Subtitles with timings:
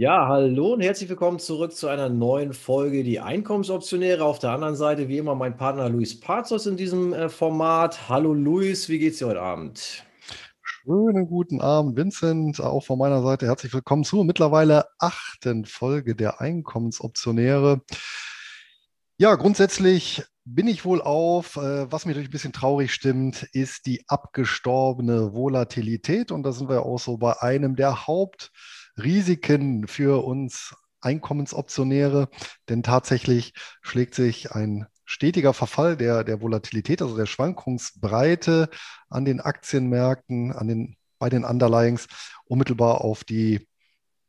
[0.00, 4.24] Ja, hallo und herzlich willkommen zurück zu einer neuen Folge Die Einkommensoptionäre.
[4.24, 8.08] Auf der anderen Seite wie immer mein Partner Luis Pazos in diesem äh, Format.
[8.08, 10.04] Hallo Luis, wie geht's dir heute Abend?
[10.62, 12.60] Schönen guten Abend, Vincent.
[12.60, 17.80] Auch von meiner Seite herzlich willkommen zur mittlerweile achten Folge der Einkommensoptionäre.
[19.16, 21.56] Ja, grundsätzlich bin ich wohl auf.
[21.56, 26.30] Äh, was mich natürlich ein bisschen traurig stimmt, ist die abgestorbene Volatilität.
[26.30, 28.52] Und da sind wir auch so bei einem der Haupt-
[28.98, 32.28] Risiken für uns Einkommensoptionäre,
[32.68, 38.68] denn tatsächlich schlägt sich ein stetiger Verfall der, der Volatilität, also der Schwankungsbreite
[39.08, 42.08] an den Aktienmärkten, an den, bei den Underlyings
[42.44, 43.66] unmittelbar auf die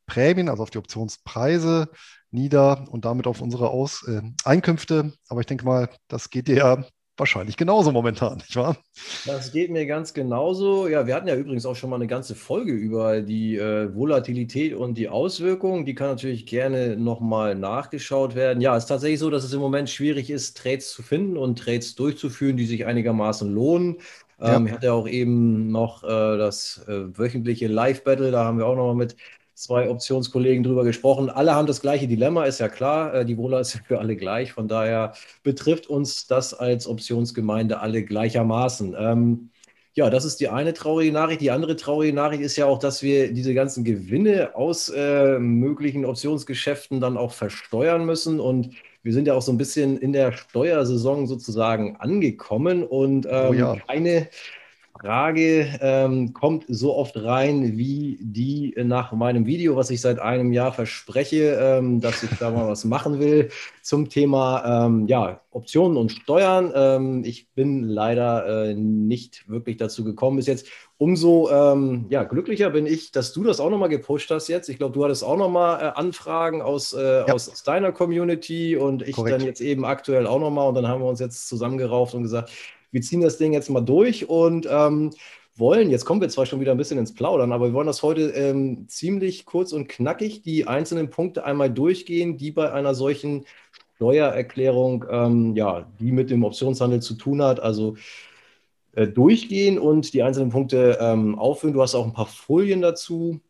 [0.05, 1.89] Prämien, also auf die Optionspreise
[2.31, 5.13] nieder und damit auf unsere Aus, äh, Einkünfte.
[5.27, 6.85] Aber ich denke mal, das geht dir
[7.19, 8.77] wahrscheinlich genauso momentan, nicht wahr?
[9.25, 10.87] Das geht mir ganz genauso.
[10.87, 14.73] Ja, wir hatten ja übrigens auch schon mal eine ganze Folge über die äh, Volatilität
[14.73, 15.85] und die Auswirkungen.
[15.85, 18.61] Die kann natürlich gerne nochmal nachgeschaut werden.
[18.61, 21.59] Ja, es ist tatsächlich so, dass es im Moment schwierig ist, Trades zu finden und
[21.59, 23.97] Trades durchzuführen, die sich einigermaßen lohnen.
[24.39, 24.55] Ja.
[24.55, 28.75] Ähm, ich hatte auch eben noch äh, das äh, wöchentliche Live-Battle, da haben wir auch
[28.75, 29.15] nochmal mit
[29.59, 31.29] zwei Optionskollegen drüber gesprochen.
[31.29, 33.13] Alle haben das gleiche Dilemma, ist ja klar.
[33.13, 34.53] Äh, die Wohler ist ja für alle gleich.
[34.53, 38.95] Von daher betrifft uns das als Optionsgemeinde alle gleichermaßen.
[38.97, 39.49] Ähm,
[39.93, 41.41] ja, das ist die eine traurige Nachricht.
[41.41, 46.05] Die andere traurige Nachricht ist ja auch, dass wir diese ganzen Gewinne aus äh, möglichen
[46.05, 48.39] Optionsgeschäften dann auch versteuern müssen.
[48.39, 53.47] Und wir sind ja auch so ein bisschen in der Steuersaison sozusagen angekommen und ähm,
[53.49, 53.75] oh ja.
[53.87, 54.29] keine
[55.01, 60.51] Frage ähm, kommt so oft rein wie die nach meinem Video, was ich seit einem
[60.51, 63.49] Jahr verspreche, ähm, dass ich da mal was machen will
[63.81, 66.73] zum Thema ähm, ja, Optionen und Steuern.
[66.75, 70.67] Ähm, ich bin leider äh, nicht wirklich dazu gekommen bis jetzt.
[70.97, 74.67] Umso ähm, ja, glücklicher bin ich, dass du das auch nochmal gepusht hast jetzt.
[74.67, 77.33] Ich glaube, du hattest auch nochmal äh, Anfragen aus, äh, ja.
[77.33, 79.39] aus, aus, deiner Community und ich Korrekt.
[79.39, 80.67] dann jetzt eben aktuell auch nochmal.
[80.67, 82.51] Und dann haben wir uns jetzt zusammengerauft und gesagt,
[82.91, 85.11] wir ziehen das Ding jetzt mal durch und ähm,
[85.55, 88.01] wollen, jetzt kommen wir zwar schon wieder ein bisschen ins Plaudern, aber wir wollen das
[88.01, 93.45] heute ähm, ziemlich kurz und knackig die einzelnen Punkte einmal durchgehen, die bei einer solchen
[93.95, 97.97] Steuererklärung, ähm, ja, die mit dem Optionshandel zu tun hat, also
[98.93, 101.73] äh, durchgehen und die einzelnen Punkte ähm, auffüllen.
[101.73, 103.41] Du hast auch ein paar Folien dazu.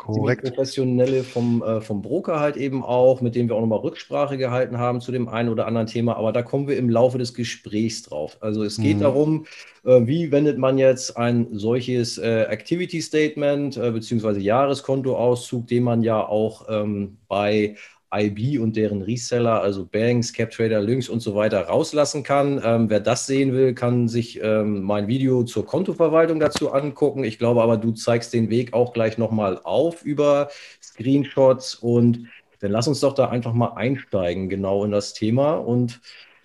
[0.00, 0.44] Korrekt.
[0.44, 4.78] Professionelle vom, äh, vom Broker halt eben auch, mit dem wir auch nochmal Rücksprache gehalten
[4.78, 6.16] haben zu dem einen oder anderen Thema.
[6.16, 8.38] Aber da kommen wir im Laufe des Gesprächs drauf.
[8.40, 9.02] Also es geht mhm.
[9.02, 9.46] darum,
[9.84, 16.02] äh, wie wendet man jetzt ein solches äh, Activity Statement äh, beziehungsweise Jahreskontoauszug, den man
[16.02, 17.76] ja auch ähm, bei
[18.12, 22.60] IB und deren Reseller, also Banks, CapTrader, Lynx und so weiter, rauslassen kann.
[22.64, 27.24] Ähm, wer das sehen will, kann sich ähm, mein Video zur Kontoverwaltung dazu angucken.
[27.24, 30.48] Ich glaube aber, du zeigst den Weg auch gleich nochmal auf über
[30.82, 32.26] Screenshots und
[32.60, 36.00] dann lass uns doch da einfach mal einsteigen, genau in das Thema und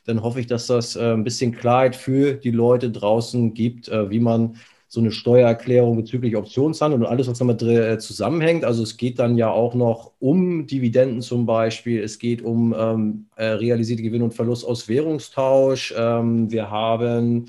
[0.05, 4.09] dann hoffe ich, dass das äh, ein bisschen Klarheit für die Leute draußen gibt, äh,
[4.09, 8.63] wie man so eine Steuererklärung bezüglich Optionshandel und alles, was damit äh, zusammenhängt.
[8.63, 12.01] Also es geht dann ja auch noch um Dividenden zum Beispiel.
[12.01, 15.93] Es geht um ähm, äh, realisierte Gewinn und Verlust aus Währungstausch.
[15.97, 17.47] Ähm, wir haben,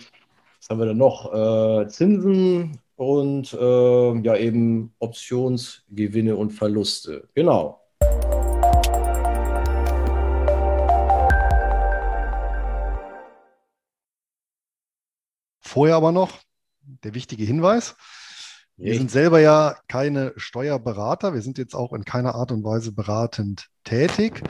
[0.58, 1.32] was haben wir denn noch?
[1.32, 7.28] Äh, Zinsen und äh, ja eben Optionsgewinne und Verluste.
[7.34, 7.80] Genau.
[15.60, 16.45] Vorher aber noch
[17.04, 17.96] der wichtige Hinweis.
[18.78, 21.32] Wir sind selber ja keine Steuerberater.
[21.32, 24.42] Wir sind jetzt auch in keiner Art und Weise beratend tätig,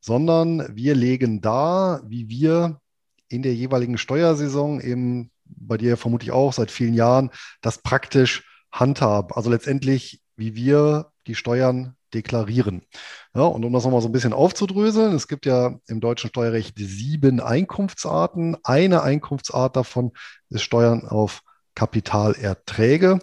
[0.00, 2.80] sondern wir legen dar, wie wir
[3.28, 9.36] in der jeweiligen Steuersaison, eben bei dir vermutlich auch seit vielen Jahren, das praktisch handhaben.
[9.36, 12.82] Also letztendlich, wie wir die Steuern deklarieren.
[13.34, 16.78] Ja, und um das nochmal so ein bisschen aufzudröseln, es gibt ja im deutschen Steuerrecht
[16.78, 18.56] sieben Einkunftsarten.
[18.62, 20.12] Eine Einkunftsart davon
[20.48, 21.42] ist Steuern auf
[21.74, 23.18] Kapitalerträge.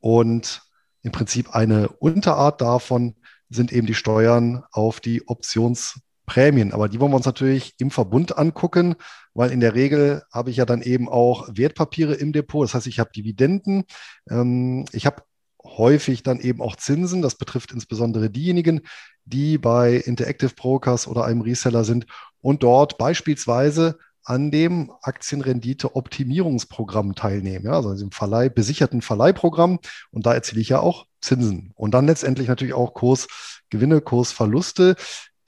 [0.00, 0.62] Und
[1.02, 3.14] im Prinzip eine Unterart davon
[3.50, 6.72] sind eben die Steuern auf die Optionsprämien.
[6.72, 8.96] Aber die wollen wir uns natürlich im Verbund angucken,
[9.34, 12.64] weil in der Regel habe ich ja dann eben auch Wertpapiere im Depot.
[12.64, 13.84] Das heißt, ich habe Dividenden.
[14.28, 15.22] Ähm, ich habe
[15.64, 17.22] häufig dann eben auch Zinsen.
[17.22, 18.82] Das betrifft insbesondere diejenigen,
[19.24, 22.06] die bei Interactive Brokers oder einem Reseller sind
[22.40, 23.98] und dort beispielsweise
[24.28, 29.78] an dem Aktienrendite-Optimierungsprogramm teilnehmen, ja, also diesem Verleih, besicherten Verleihprogramm.
[30.10, 31.72] Und da erziele ich ja auch Zinsen.
[31.74, 34.96] Und dann letztendlich natürlich auch Kursgewinne, Kursverluste,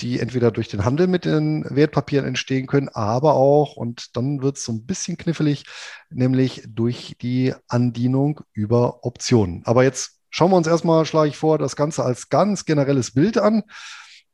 [0.00, 4.56] die entweder durch den Handel mit den Wertpapieren entstehen können, aber auch, und dann wird
[4.56, 5.66] es so ein bisschen knifflig,
[6.08, 9.60] nämlich durch die Andienung über Optionen.
[9.66, 13.36] Aber jetzt schauen wir uns erstmal, schlage ich vor, das Ganze als ganz generelles Bild
[13.36, 13.62] an.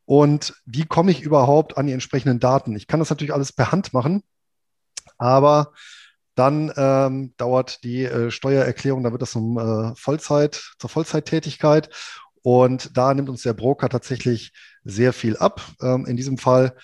[0.04, 2.76] Und wie komme ich überhaupt an die entsprechenden Daten?
[2.76, 4.22] Ich kann das natürlich alles per Hand machen,
[5.18, 5.72] aber
[6.34, 11.88] dann ähm, dauert die äh, Steuererklärung, da wird das zum äh, Vollzeit, zur Vollzeittätigkeit.
[12.42, 14.52] Und da nimmt uns der Broker tatsächlich
[14.84, 15.62] sehr viel ab.
[15.80, 16.76] Ähm, in diesem Fall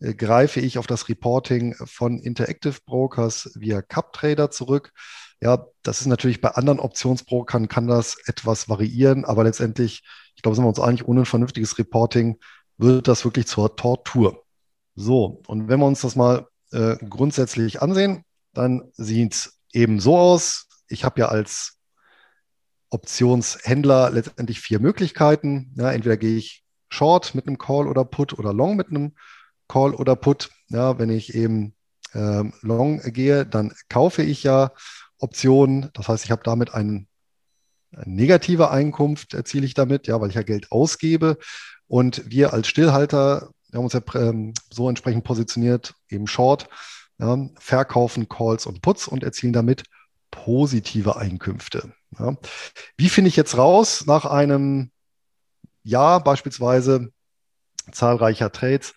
[0.00, 4.92] äh, greife ich auf das Reporting von Interactive Brokers via CupTrader zurück.
[5.40, 10.02] Ja, das ist natürlich bei anderen Optionsbrokern kann das etwas variieren, aber letztendlich,
[10.34, 12.38] ich glaube, sind wir uns eigentlich ohne ein vernünftiges Reporting
[12.76, 14.44] wird das wirklich zur Tortur.
[14.94, 18.24] So, und wenn wir uns das mal äh, grundsätzlich ansehen,
[18.54, 20.66] dann sieht es eben so aus.
[20.88, 21.78] Ich habe ja als
[22.90, 25.74] Optionshändler letztendlich vier Möglichkeiten.
[25.76, 29.14] Ja, entweder gehe ich Short mit einem Call oder Put oder Long mit einem
[29.68, 30.50] Call oder Put.
[30.68, 31.74] Ja, wenn ich eben
[32.14, 34.72] ähm, Long gehe, dann kaufe ich ja
[35.18, 35.90] Optionen.
[35.92, 37.08] Das heißt, ich habe damit einen,
[37.92, 41.38] eine negative Einkunft erziele ich damit, ja, weil ich ja Geld ausgebe.
[41.86, 46.68] Und wir als Stillhalter wir haben uns ja ähm, so entsprechend positioniert, eben Short,
[47.18, 49.84] ja, verkaufen Calls und Puts und erzielen damit
[50.30, 51.92] positive Einkünfte.
[52.18, 52.36] Ja.
[52.96, 54.90] Wie finde ich jetzt raus nach einem
[55.82, 57.12] Jahr beispielsweise
[57.92, 58.94] zahlreicher Trades,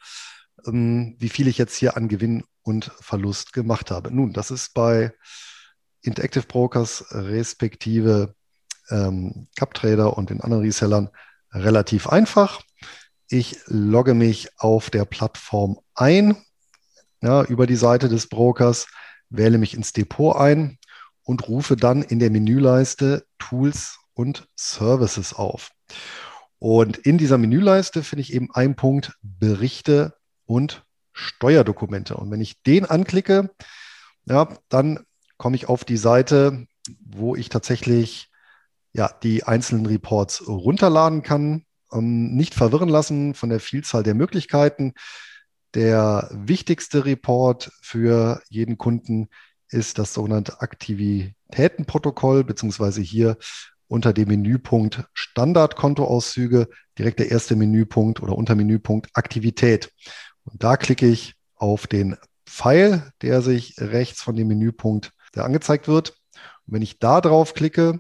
[0.65, 4.13] ähm, wie viel ich jetzt hier an Gewinn und Verlust gemacht habe?
[4.13, 5.13] Nun, das ist bei
[6.01, 8.35] Interactive Brokers respektive
[8.89, 11.09] ähm, CupTrader und den anderen Resellern
[11.51, 12.62] relativ einfach.
[13.33, 16.35] Ich logge mich auf der Plattform ein,
[17.21, 18.87] ja, über die Seite des Brokers,
[19.29, 20.79] wähle mich ins Depot ein
[21.23, 25.71] und rufe dann in der Menüleiste Tools und Services auf.
[26.59, 30.13] Und in dieser Menüleiste finde ich eben einen Punkt Berichte
[30.45, 30.83] und
[31.13, 32.17] Steuerdokumente.
[32.17, 33.49] Und wenn ich den anklicke,
[34.25, 35.05] ja, dann
[35.37, 36.67] komme ich auf die Seite,
[36.99, 38.29] wo ich tatsächlich
[38.91, 41.65] ja, die einzelnen Reports runterladen kann.
[41.93, 44.93] Ähm, nicht verwirren lassen von der Vielzahl der Möglichkeiten.
[45.73, 49.29] Der wichtigste Report für jeden Kunden
[49.69, 53.38] ist das sogenannte Aktivitätenprotokoll, beziehungsweise hier
[53.88, 56.67] unter dem Menüpunkt Standardkontoauszüge
[56.97, 59.91] direkt der erste Menüpunkt oder Untermenüpunkt Aktivität.
[60.43, 65.88] Und da klicke ich auf den Pfeil, der sich rechts von dem Menüpunkt der angezeigt
[65.88, 66.11] wird.
[66.65, 67.99] Und wenn ich da drauf klicke,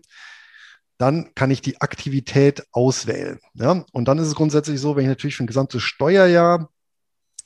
[1.01, 3.39] dann kann ich die Aktivität auswählen.
[3.55, 3.83] Ja?
[3.91, 6.69] Und dann ist es grundsätzlich so, wenn ich natürlich für ein gesamtes Steuerjahr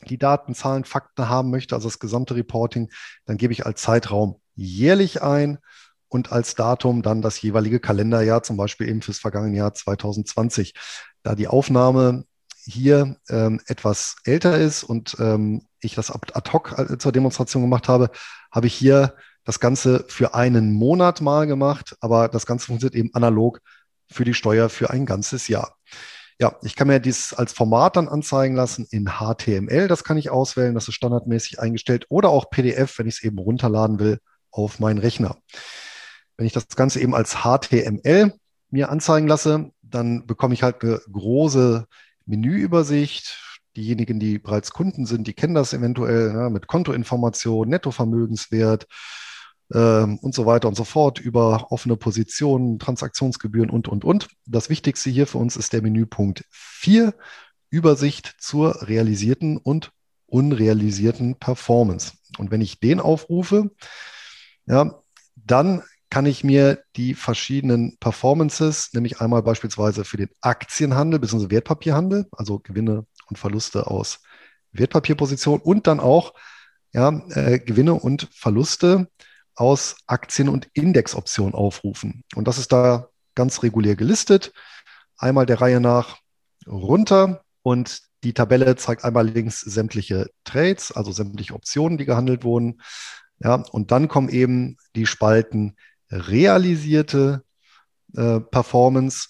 [0.10, 2.92] die Daten, Zahlen, Fakten haben möchte, also das gesamte Reporting,
[3.25, 5.60] dann gebe ich als Zeitraum jährlich ein
[6.10, 10.74] und als Datum dann das jeweilige Kalenderjahr, zum Beispiel eben fürs vergangene Jahr 2020.
[11.24, 12.25] Da die Aufnahme
[12.66, 17.88] hier ähm, etwas älter ist und ähm, ich das ad hoc äh, zur Demonstration gemacht
[17.88, 18.10] habe,
[18.52, 23.13] habe ich hier das Ganze für einen Monat mal gemacht, aber das Ganze funktioniert eben
[23.13, 23.62] analog
[24.12, 25.75] für die Steuer für ein ganzes Jahr.
[26.39, 29.88] Ja, ich kann mir dies als Format dann anzeigen lassen in HTML.
[29.88, 33.39] Das kann ich auswählen, das ist standardmäßig eingestellt oder auch PDF, wenn ich es eben
[33.39, 34.19] runterladen will
[34.51, 35.38] auf meinen Rechner.
[36.36, 38.33] Wenn ich das Ganze eben als HTML
[38.69, 41.86] mir anzeigen lasse, dann bekomme ich halt eine große
[42.25, 43.42] Menüübersicht.
[43.78, 48.87] Diejenigen, die bereits Kunden sind, die kennen das eventuell ja, mit Kontoinformation, Nettovermögenswert,
[49.74, 54.28] ähm, und so weiter und so fort über offene Positionen, Transaktionsgebühren und, und, und.
[54.45, 57.14] Das Wichtigste hier für uns ist der Menüpunkt 4,
[57.69, 59.92] Übersicht zur realisierten und
[60.28, 62.14] unrealisierten Performance.
[62.38, 63.72] Und wenn ich den aufrufe,
[64.66, 65.00] ja,
[65.36, 71.50] dann kann ich mir die verschiedenen Performances, nämlich einmal beispielsweise für den Aktienhandel bzw.
[71.50, 74.22] Wertpapierhandel, also Gewinne und Verluste aus
[74.72, 76.34] Wertpapierpositionen und dann auch
[76.94, 79.10] ja, äh, Gewinne und Verluste
[79.56, 82.24] aus Aktien- und Indexoptionen aufrufen.
[82.35, 84.54] Und das ist da ganz regulär gelistet.
[85.18, 86.18] Einmal der Reihe nach
[86.68, 92.81] runter und die Tabelle zeigt einmal links sämtliche Trades, also sämtliche Optionen, die gehandelt wurden.
[93.40, 95.76] Ja, und dann kommen eben die Spalten
[96.09, 97.44] realisierte
[98.16, 99.28] äh, Performance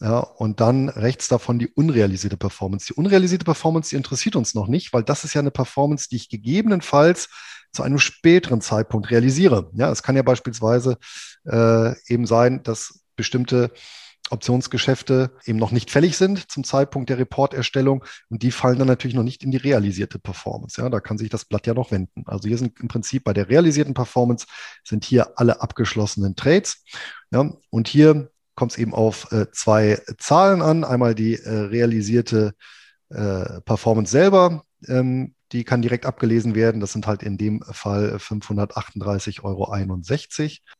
[0.00, 2.86] ja, und dann rechts davon die unrealisierte Performance.
[2.86, 6.16] Die unrealisierte Performance, die interessiert uns noch nicht, weil das ist ja eine Performance, die
[6.16, 7.28] ich gegebenenfalls
[7.74, 9.70] zu einem späteren Zeitpunkt realisiere.
[9.74, 10.96] Ja, es kann ja beispielsweise
[11.44, 13.70] äh, eben sein, dass bestimmte
[14.30, 19.14] Optionsgeschäfte eben noch nicht fällig sind zum Zeitpunkt der Reporterstellung und die fallen dann natürlich
[19.14, 20.80] noch nicht in die realisierte Performance.
[20.80, 22.24] Ja, da kann sich das Blatt ja noch wenden.
[22.26, 24.46] Also hier sind im Prinzip bei der realisierten Performance
[24.82, 26.84] sind hier alle abgeschlossenen Trades.
[27.32, 30.84] Ja, und hier kommt es eben auf äh, zwei Zahlen an.
[30.84, 32.54] Einmal die äh, realisierte
[33.10, 36.80] äh, Performance selber, ähm, die kann direkt abgelesen werden.
[36.80, 39.72] Das sind halt in dem Fall 538,61 Euro.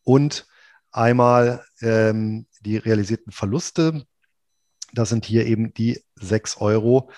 [0.02, 0.46] Und
[0.90, 4.04] einmal ähm, die realisierten Verluste.
[4.92, 7.10] Das sind hier eben die 6,24 Euro.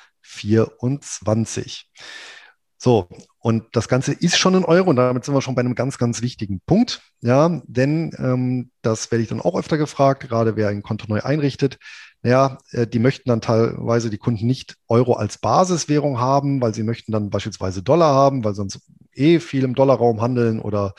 [2.78, 3.08] So,
[3.38, 5.96] und das Ganze ist schon in Euro und damit sind wir schon bei einem ganz,
[5.96, 7.00] ganz wichtigen Punkt.
[7.20, 11.22] Ja, denn ähm, das werde ich dann auch öfter gefragt, gerade wer ein Konto neu
[11.22, 11.78] einrichtet.
[12.26, 16.82] Naja, äh, die möchten dann teilweise die Kunden nicht Euro als Basiswährung haben, weil sie
[16.82, 18.80] möchten dann beispielsweise Dollar haben, weil sonst
[19.12, 20.94] eh viel im Dollarraum handeln oder,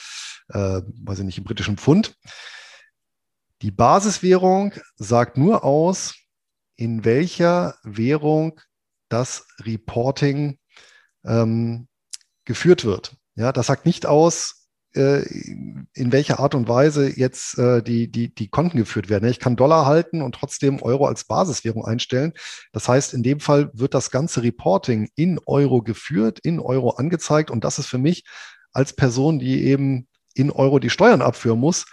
[0.48, 2.16] äh, weiß ich nicht, im britischen Pfund.
[3.62, 6.16] Die Basiswährung sagt nur aus,
[6.78, 8.62] in welcher Währung
[9.10, 10.60] das Reporting
[11.26, 11.90] ähm,
[12.46, 13.18] geführt wird.
[13.36, 14.57] Ja, das sagt nicht aus,
[14.98, 19.30] in welcher Art und Weise jetzt äh, die, die, die Konten geführt werden.
[19.30, 22.34] Ich kann Dollar halten und trotzdem Euro als Basiswährung einstellen.
[22.74, 27.52] Das heißt, in dem Fall wird das ganze Reporting in Euro geführt, in Euro angezeigt.
[27.52, 28.26] Und das ist für mich
[28.74, 31.86] als Person, die eben in Euro die Steuern abführen muss,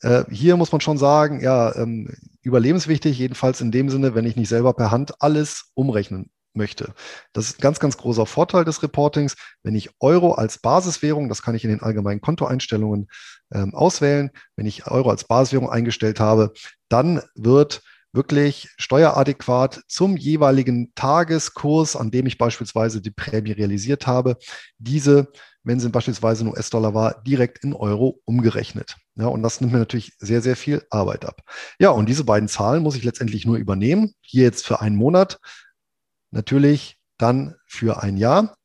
[0.00, 2.10] äh, hier muss man schon sagen, ja, ähm,
[2.42, 6.94] überlebenswichtig, jedenfalls in dem Sinne, wenn ich nicht selber per Hand alles umrechnen möchte.
[7.32, 9.36] Das ist ein ganz, ganz großer Vorteil des Reportings.
[9.62, 13.08] Wenn ich Euro als Basiswährung, das kann ich in den allgemeinen Kontoeinstellungen
[13.52, 16.52] ähm, auswählen, wenn ich Euro als Basiswährung eingestellt habe,
[16.88, 17.82] dann wird
[18.14, 24.36] wirklich steueradäquat zum jeweiligen Tageskurs, an dem ich beispielsweise die Prämie realisiert habe,
[24.78, 25.32] diese,
[25.64, 28.96] wenn sie beispielsweise in US-Dollar war, direkt in Euro umgerechnet.
[29.16, 31.42] Ja, und das nimmt mir natürlich sehr, sehr viel Arbeit ab.
[31.78, 34.14] Ja, und diese beiden Zahlen muss ich letztendlich nur übernehmen.
[34.20, 35.38] Hier jetzt für einen Monat
[36.34, 38.56] natürlich dann für ein Jahr.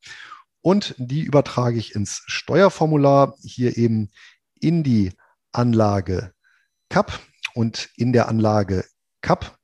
[0.60, 4.10] Und die übertrage ich ins Steuerformular, hier eben
[4.60, 5.12] in die
[5.52, 6.34] Anlage
[6.90, 7.18] CAP.
[7.54, 8.84] Und in der Anlage
[9.22, 9.56] CAP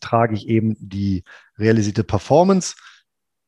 [0.00, 1.24] trage ich eben die
[1.58, 2.76] realisierte Performance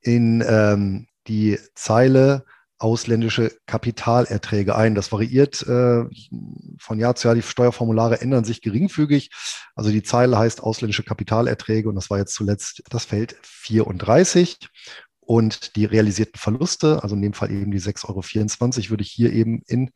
[0.00, 2.46] in ähm, die Zeile
[2.78, 4.95] ausländische Kapitalerträge ein.
[4.95, 6.04] Das variiert äh,
[6.78, 7.35] von Jahr zu Jahr.
[7.35, 9.30] Die Steuerformulare ändern sich geringfügig.
[9.75, 14.59] Also die Zeile heißt ausländische Kapitalerträge und das war jetzt zuletzt das Feld 34.
[15.21, 19.33] Und die realisierten Verluste, also in dem Fall eben die 6,24 Euro, würde ich hier
[19.33, 19.90] eben in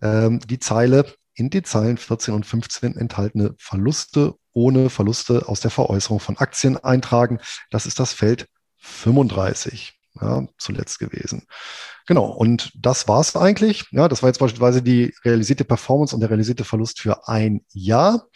[0.00, 5.72] ähm, die Zeile, in die Zeilen 14 und 15 enthaltene Verluste ohne Verluste aus der
[5.72, 7.40] Veräußerung von Aktien eintragen.
[7.70, 8.46] Das ist das Feld
[8.76, 11.46] 35 ja, zuletzt gewesen.
[12.06, 13.86] Genau, und das war es eigentlich.
[13.90, 18.28] Ja, das war jetzt beispielsweise die realisierte Performance und der realisierte Verlust für ein Jahr.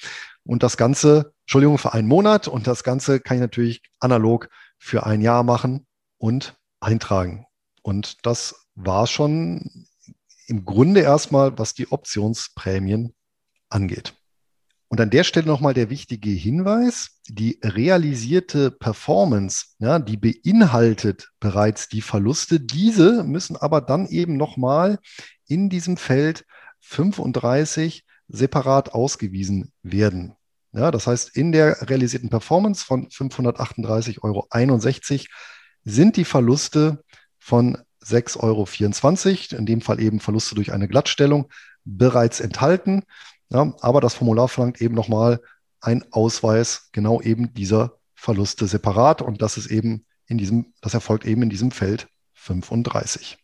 [0.44, 2.48] Und das Ganze, Entschuldigung, für einen Monat.
[2.48, 7.46] Und das Ganze kann ich natürlich analog für ein Jahr machen und eintragen.
[7.82, 9.86] Und das war schon
[10.46, 13.14] im Grunde erstmal, was die Optionsprämien
[13.68, 14.14] angeht.
[14.88, 21.88] Und an der Stelle nochmal der wichtige Hinweis, die realisierte Performance, ja, die beinhaltet bereits
[21.88, 22.58] die Verluste.
[22.58, 24.98] Diese müssen aber dann eben nochmal
[25.46, 26.46] in diesem Feld
[26.80, 30.34] 35 separat ausgewiesen werden.
[30.72, 34.46] Ja, das heißt, in der realisierten Performance von 538,61 Euro
[35.84, 37.02] sind die Verluste
[37.38, 41.50] von 6,24 Euro, in dem Fall eben Verluste durch eine Glattstellung,
[41.84, 43.02] bereits enthalten.
[43.50, 45.40] Ja, aber das Formular verlangt eben nochmal
[45.80, 51.24] ein Ausweis genau eben dieser Verluste separat und das ist eben in diesem, das erfolgt
[51.24, 53.38] eben in diesem Feld 35.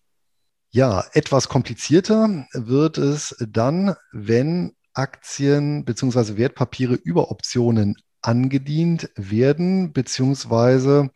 [0.70, 6.36] Ja, etwas komplizierter wird es dann, wenn Aktien bzw.
[6.36, 11.08] Wertpapiere über Optionen angedient werden bzw.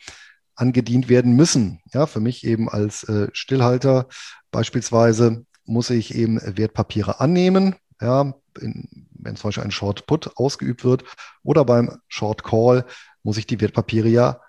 [0.55, 1.81] angedient werden müssen.
[1.93, 4.09] Ja, für mich eben als äh, Stillhalter
[4.51, 7.75] beispielsweise muss ich eben Wertpapiere annehmen.
[8.01, 11.05] Ja, wenn zum Beispiel ein Short Put ausgeübt wird
[11.43, 12.85] oder beim Short Call
[13.23, 14.41] muss ich die Wertpapiere ja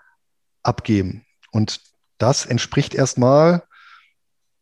[0.62, 1.24] abgeben.
[1.50, 1.80] Und
[2.18, 3.64] das entspricht erstmal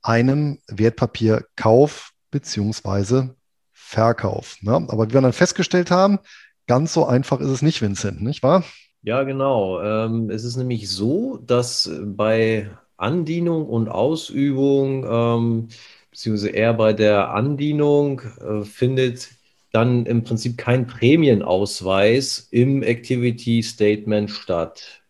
[0.02, 3.36] einem Wertpapierkauf beziehungsweise
[3.72, 4.56] Verkauf.
[4.60, 4.74] Ne?
[4.74, 6.18] Aber wie wir dann festgestellt haben,
[6.66, 8.64] ganz so einfach ist es nicht, Vincent, nicht wahr?
[9.02, 9.80] Ja, genau.
[9.82, 15.68] Ähm, es ist nämlich so, dass bei Andienung und Ausübung, ähm,
[16.10, 19.30] beziehungsweise eher bei der Andienung, äh, findet
[19.72, 25.02] dann im Prinzip kein Prämienausweis im Activity Statement statt.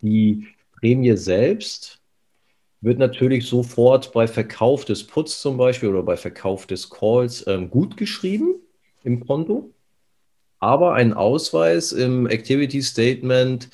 [0.00, 0.46] Die
[0.78, 2.00] Prämie selbst
[2.80, 7.70] wird natürlich sofort bei Verkauf des Puts zum Beispiel oder bei Verkauf des Calls ähm,
[7.70, 8.54] gut geschrieben
[9.02, 9.72] im Konto.
[10.60, 13.68] Aber ein Ausweis im Activity Statement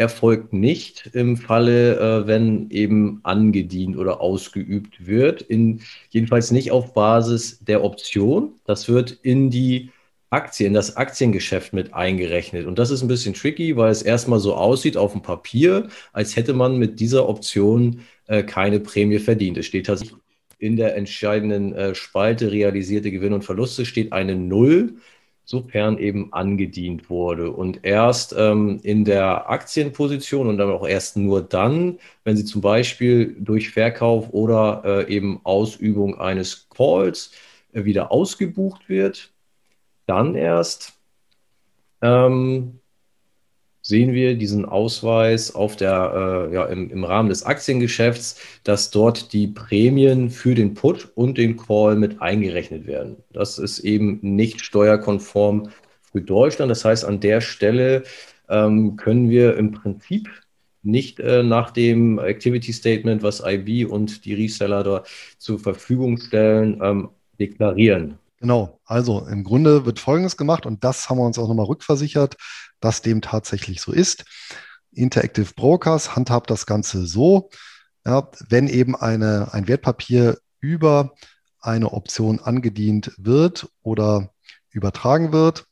[0.00, 5.42] erfolgt nicht im Falle, äh, wenn eben angedient oder ausgeübt wird.
[5.42, 8.54] In, jedenfalls nicht auf Basis der Option.
[8.64, 9.90] Das wird in die
[10.30, 12.66] Aktie, in das Aktiengeschäft mit eingerechnet.
[12.66, 16.34] Und das ist ein bisschen tricky, weil es erstmal so aussieht auf dem Papier, als
[16.34, 19.58] hätte man mit dieser Option äh, keine Prämie verdient.
[19.58, 20.16] Es steht tatsächlich
[20.58, 24.94] in der entscheidenden äh, Spalte realisierte Gewinne und Verluste steht eine Null,
[25.44, 27.50] sofern eben angedient wurde.
[27.50, 32.60] Und erst ähm, in der Aktienposition und dann auch erst nur dann, wenn sie zum
[32.60, 37.32] Beispiel durch Verkauf oder äh, eben Ausübung eines Calls
[37.72, 39.32] äh, wieder ausgebucht wird,
[40.06, 40.94] dann erst
[42.02, 42.80] ähm,
[43.82, 49.32] sehen wir diesen Ausweis auf der, äh, ja, im, im Rahmen des Aktiengeschäfts, dass dort
[49.32, 53.16] die Prämien für den Put und den Call mit eingerechnet werden.
[53.32, 55.70] Das ist eben nicht steuerkonform
[56.12, 56.70] für Deutschland.
[56.70, 58.04] Das heißt, an der Stelle
[58.48, 60.28] ähm, können wir im Prinzip
[60.82, 65.04] nicht äh, nach dem Activity Statement, was IB und die Reseller da
[65.38, 68.18] zur Verfügung stellen, ähm, deklarieren.
[68.40, 72.36] Genau, also im Grunde wird Folgendes gemacht und das haben wir uns auch nochmal rückversichert,
[72.80, 74.24] dass dem tatsächlich so ist.
[74.92, 77.50] Interactive Brokers handhabt das Ganze so,
[78.06, 81.14] ja, wenn eben eine, ein Wertpapier über
[81.60, 84.32] eine Option angedient wird oder
[84.70, 85.66] übertragen wird,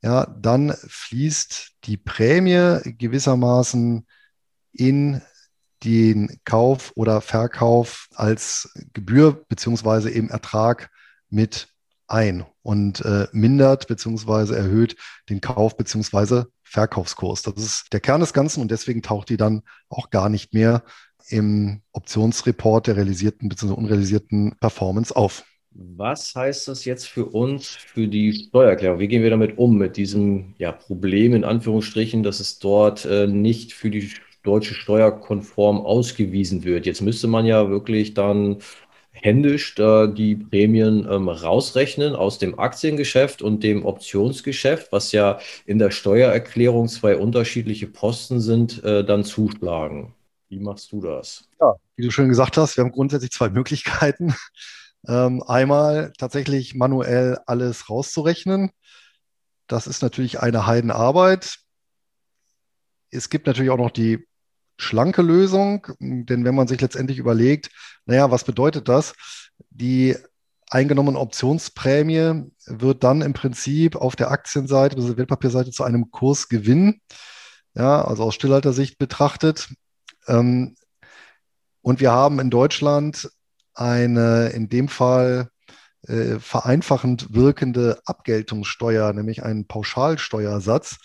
[0.00, 4.06] ja, dann fließt die Prämie gewissermaßen
[4.72, 5.20] in
[5.82, 10.88] den Kauf oder Verkauf als Gebühr beziehungsweise eben Ertrag
[11.28, 11.71] mit
[12.12, 14.96] ein und äh, mindert beziehungsweise erhöht
[15.28, 17.42] den Kauf beziehungsweise Verkaufskurs.
[17.42, 20.82] Das ist der Kern des Ganzen und deswegen taucht die dann auch gar nicht mehr
[21.28, 23.72] im Optionsreport der realisierten bzw.
[23.74, 25.44] unrealisierten Performance auf.
[25.74, 28.98] Was heißt das jetzt für uns, für die Steuererklärung?
[28.98, 33.26] Wie gehen wir damit um, mit diesem ja, Problem in Anführungsstrichen, dass es dort äh,
[33.26, 34.10] nicht für die
[34.42, 36.84] deutsche Steuer konform ausgewiesen wird?
[36.84, 38.58] Jetzt müsste man ja wirklich dann
[39.22, 45.78] händisch da die Prämien ähm, rausrechnen aus dem Aktiengeschäft und dem Optionsgeschäft, was ja in
[45.78, 50.14] der Steuererklärung zwei unterschiedliche Posten sind, äh, dann zuschlagen.
[50.48, 51.48] Wie machst du das?
[51.60, 54.34] Ja, wie du schön gesagt hast, wir haben grundsätzlich zwei Möglichkeiten.
[55.08, 58.70] Ähm, einmal tatsächlich manuell alles rauszurechnen.
[59.66, 61.56] Das ist natürlich eine Heidenarbeit.
[63.10, 64.24] Es gibt natürlich auch noch die
[64.82, 67.70] schlanke Lösung, denn wenn man sich letztendlich überlegt,
[68.06, 69.14] naja, was bedeutet das?
[69.70, 70.16] Die
[70.70, 77.00] eingenommene Optionsprämie wird dann im Prinzip auf der Aktienseite, also Wertpapierseite zu einem Kursgewinn,
[77.74, 79.68] ja, also aus Stillhaltersicht betrachtet.
[80.26, 80.76] Ähm,
[81.82, 83.30] und wir haben in Deutschland
[83.74, 85.48] eine in dem Fall
[86.06, 90.98] äh, vereinfachend wirkende Abgeltungssteuer, nämlich einen Pauschalsteuersatz,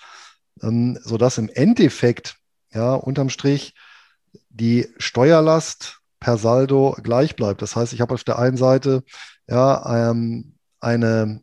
[0.62, 2.38] ähm, sodass im Endeffekt
[2.74, 3.74] ja, unterm Strich
[4.50, 7.62] die Steuerlast per Saldo gleich bleibt.
[7.62, 9.04] Das heißt, ich habe auf der einen Seite
[9.48, 11.42] ja, ähm, eine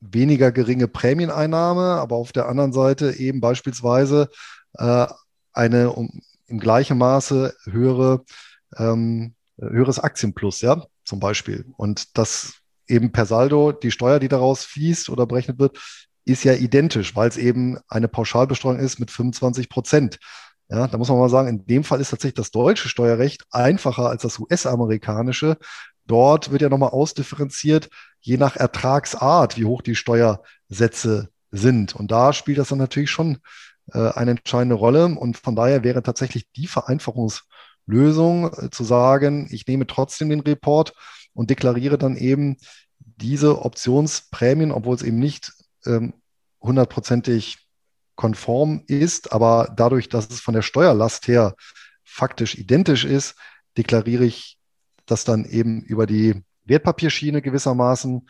[0.00, 4.28] weniger geringe Prämieneinnahme, aber auf der anderen Seite eben beispielsweise
[4.74, 5.06] äh,
[5.52, 8.24] eine um, im gleichen Maße höhere,
[8.76, 11.66] ähm, höheres Aktienplus, ja, zum Beispiel.
[11.76, 12.54] Und das
[12.86, 15.78] eben per Saldo, die Steuer, die daraus fließt oder berechnet wird,
[16.26, 20.18] ist ja identisch, weil es eben eine Pauschalbesteuerung ist mit 25 Prozent.
[20.68, 24.10] Ja, da muss man mal sagen, in dem Fall ist tatsächlich das deutsche Steuerrecht einfacher
[24.10, 25.56] als das US-amerikanische.
[26.04, 27.88] Dort wird ja nochmal ausdifferenziert,
[28.20, 31.94] je nach Ertragsart, wie hoch die Steuersätze sind.
[31.94, 33.38] Und da spielt das dann natürlich schon
[33.92, 35.06] äh, eine entscheidende Rolle.
[35.06, 40.92] Und von daher wäre tatsächlich die Vereinfachungslösung äh, zu sagen, ich nehme trotzdem den Report
[41.34, 42.56] und deklariere dann eben
[42.98, 45.52] diese Optionsprämien, obwohl es eben nicht
[46.60, 47.58] hundertprozentig
[48.14, 51.54] konform ist, aber dadurch, dass es von der Steuerlast her
[52.02, 53.36] faktisch identisch ist,
[53.76, 54.58] deklariere ich
[55.04, 58.28] das dann eben über die Wertpapierschiene gewissermaßen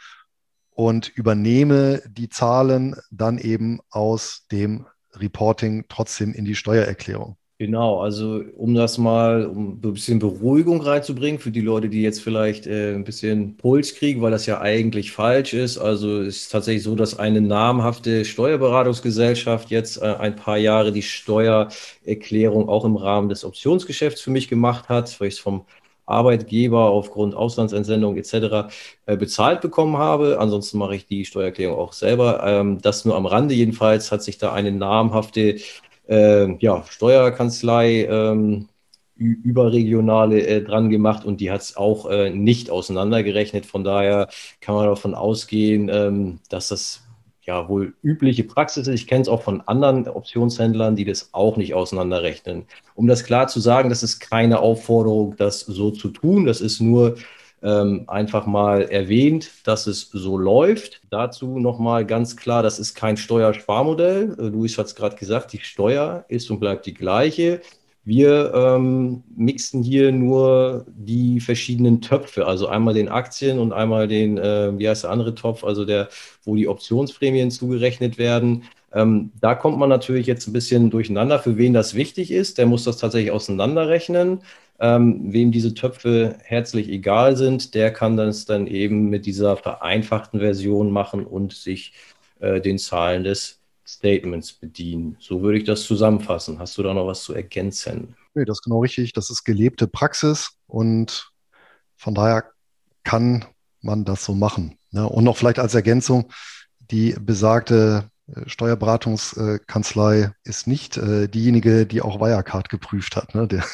[0.71, 7.38] und übernehme die Zahlen dann eben aus dem Reporting trotzdem in die Steuererklärung.
[7.59, 12.21] Genau, also um das mal, um ein bisschen Beruhigung reinzubringen für die Leute, die jetzt
[12.21, 15.79] vielleicht äh, ein bisschen Puls kriegen, weil das ja eigentlich falsch ist.
[15.79, 21.01] Also es ist tatsächlich so, dass eine namhafte Steuerberatungsgesellschaft jetzt äh, ein paar Jahre die
[21.01, 25.64] Steuererklärung auch im Rahmen des Optionsgeschäfts für mich gemacht hat, weil ich es vom
[26.05, 28.69] Arbeitgeber aufgrund Auslandsentsendung etc.
[29.07, 30.38] Äh, bezahlt bekommen habe.
[30.38, 32.42] Ansonsten mache ich die Steuererklärung auch selber.
[32.45, 35.57] Ähm, das nur am Rande jedenfalls hat sich da eine namhafte
[36.09, 38.69] äh, ja, Steuerkanzlei ähm,
[39.16, 43.64] überregionale äh, dran gemacht und die hat es auch äh, nicht auseinandergerechnet.
[43.64, 44.29] Von daher
[44.61, 47.03] kann man davon ausgehen, ähm, dass das
[47.42, 49.01] ja wohl übliche Praxis ist.
[49.01, 52.66] Ich kenne es auch von anderen Optionshändlern, die das auch nicht auseinanderrechnen.
[52.95, 56.45] Um das klar zu sagen, das ist keine Aufforderung, das so zu tun.
[56.45, 57.16] Das ist nur
[57.62, 61.01] ähm, einfach mal erwähnt, dass es so läuft.
[61.11, 64.37] Dazu nochmal ganz klar, das ist kein Steuersparmodell.
[64.38, 67.61] Äh, Luis hat es gerade gesagt, die Steuer ist und bleibt die gleiche.
[68.05, 74.38] Wir ähm, mixen hier nur die verschiedenen Töpfe, also einmal den Aktien und einmal den,
[74.38, 76.09] äh, wie heißt der andere Topf, also der,
[76.45, 78.62] wo die Optionsprämien zugerechnet werden.
[78.97, 82.57] Ähm, da kommt man natürlich jetzt ein bisschen durcheinander, für wen das wichtig ist.
[82.57, 84.41] Der muss das tatsächlich auseinanderrechnen.
[84.81, 90.41] Ähm, wem diese Töpfe herzlich egal sind, der kann das dann eben mit dieser vereinfachten
[90.41, 91.93] Version machen und sich
[92.41, 95.17] äh, den Zahlen des Statements bedienen.
[95.21, 96.59] So würde ich das zusammenfassen.
[96.59, 98.17] Hast du da noch was zu ergänzen?
[98.35, 99.13] Nee, das ist genau richtig.
[99.13, 101.31] Das ist gelebte Praxis und
[101.97, 102.45] von daher
[103.05, 103.45] kann
[103.83, 104.79] man das so machen.
[104.91, 105.07] Ne?
[105.07, 106.31] Und noch vielleicht als Ergänzung,
[106.91, 108.11] die besagte
[108.47, 113.35] Steuerberatungskanzlei ist nicht äh, diejenige, die auch Wirecard geprüft hat.
[113.35, 113.47] Ne?
[113.47, 113.65] Der,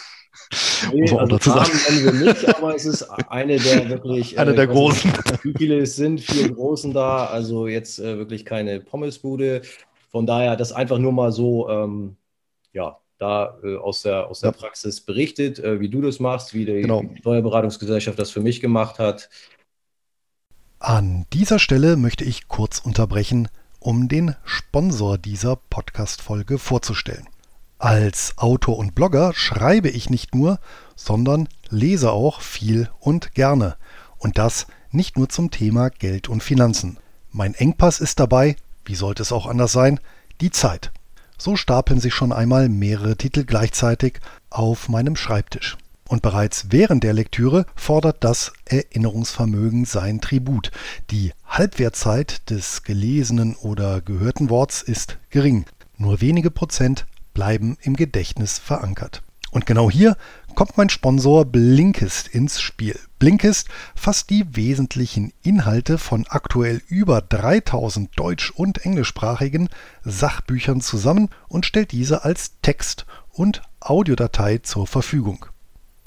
[0.92, 4.38] Nee, also dazu wir nicht, aber es ist eine der wirklich.
[4.38, 5.10] Eine äh, der großen.
[5.10, 9.62] Nicht, wie viele es sind, vier großen da, also jetzt äh, wirklich keine Pommesbude.
[10.10, 12.16] Von daher das einfach nur mal so, ähm,
[12.72, 14.56] ja, da äh, aus der, aus der ja.
[14.56, 17.02] Praxis berichtet, äh, wie du das machst, wie die genau.
[17.20, 19.30] Steuerberatungsgesellschaft das für mich gemacht hat.
[20.78, 23.48] An dieser Stelle möchte ich kurz unterbrechen,
[23.82, 27.26] um den Sponsor dieser Podcast-Folge vorzustellen.
[27.78, 30.60] Als Autor und Blogger schreibe ich nicht nur,
[30.94, 33.76] sondern lese auch viel und gerne.
[34.18, 36.98] Und das nicht nur zum Thema Geld und Finanzen.
[37.30, 39.98] Mein Engpass ist dabei, wie sollte es auch anders sein,
[40.40, 40.92] die Zeit.
[41.38, 45.76] So stapeln sich schon einmal mehrere Titel gleichzeitig auf meinem Schreibtisch.
[46.12, 50.70] Und bereits während der Lektüre fordert das Erinnerungsvermögen sein Tribut.
[51.10, 55.64] Die Halbwertzeit des gelesenen oder gehörten Worts ist gering.
[55.96, 59.22] Nur wenige Prozent bleiben im Gedächtnis verankert.
[59.52, 60.18] Und genau hier
[60.54, 62.98] kommt mein Sponsor Blinkist ins Spiel.
[63.18, 69.70] Blinkist fasst die wesentlichen Inhalte von aktuell über 3000 deutsch- und englischsprachigen
[70.04, 75.46] Sachbüchern zusammen und stellt diese als Text- und Audiodatei zur Verfügung.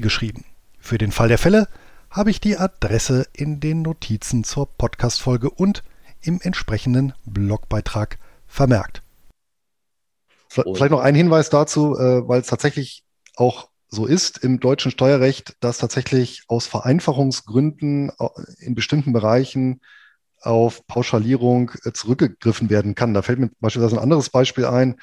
[0.00, 0.44] geschrieben.
[0.80, 1.68] Für den Fall der Fälle
[2.10, 5.82] habe ich die Adresse in den Notizen zur Podcast-Folge und
[6.22, 9.02] im entsprechenden Blogbeitrag vermerkt.
[10.48, 13.04] Vielleicht noch ein Hinweis dazu, äh, weil es tatsächlich
[13.34, 18.28] auch so ist im deutschen Steuerrecht, dass tatsächlich aus Vereinfachungsgründen äh,
[18.58, 19.80] in bestimmten Bereichen
[20.44, 23.14] auf Pauschalierung äh, zurückgegriffen werden kann.
[23.14, 24.96] Da fällt mir beispielsweise ein anderes Beispiel ein.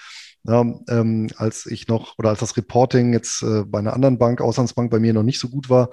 [0.43, 4.41] Ja, ähm, als ich noch oder als das Reporting jetzt äh, bei einer anderen Bank,
[4.41, 5.89] Auslandsbank bei mir noch nicht so gut war,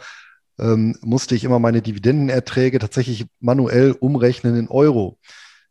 [0.58, 5.18] ähm, musste ich immer meine Dividendenerträge tatsächlich manuell umrechnen in Euro.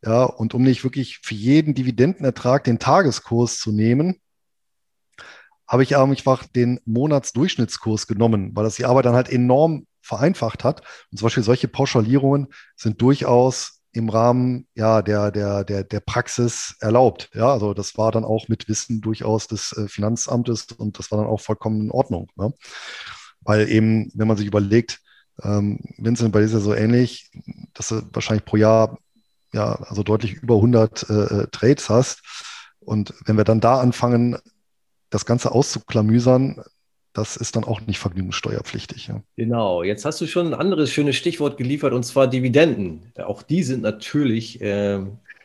[0.04, 4.20] Ja, und um nicht wirklich für jeden Dividendenertrag den Tageskurs zu nehmen,
[5.66, 10.80] habe ich einfach den Monatsdurchschnittskurs genommen, weil das die Arbeit dann halt enorm vereinfacht hat.
[11.10, 16.76] Und zum Beispiel solche Pauschalierungen sind durchaus im Rahmen ja, der, der, der, der Praxis
[16.80, 17.30] erlaubt.
[17.34, 21.18] Ja, also das war dann auch mit Wissen durchaus des äh, Finanzamtes und das war
[21.18, 22.30] dann auch vollkommen in Ordnung.
[22.36, 22.52] Ne?
[23.40, 25.00] Weil eben, wenn man sich überlegt,
[25.42, 27.30] ähm, Vincent, bei dir ist ja so ähnlich,
[27.74, 28.98] dass du wahrscheinlich pro Jahr
[29.52, 32.22] ja, also deutlich über 100 äh, äh, Trades hast.
[32.80, 34.36] Und wenn wir dann da anfangen,
[35.10, 36.62] das Ganze auszuklamüsern,
[37.18, 39.08] das ist dann auch nicht vergnügungssteuerpflichtig.
[39.08, 39.22] Ja.
[39.36, 43.12] Genau, jetzt hast du schon ein anderes schönes Stichwort geliefert, und zwar Dividenden.
[43.18, 45.00] Auch die sind natürlich äh,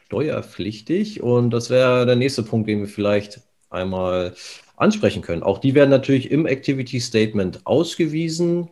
[0.06, 4.36] steuerpflichtig und das wäre der nächste Punkt, den wir vielleicht einmal
[4.78, 5.42] ansprechen können.
[5.42, 8.70] Auch die werden natürlich im Activity Statement ausgewiesen.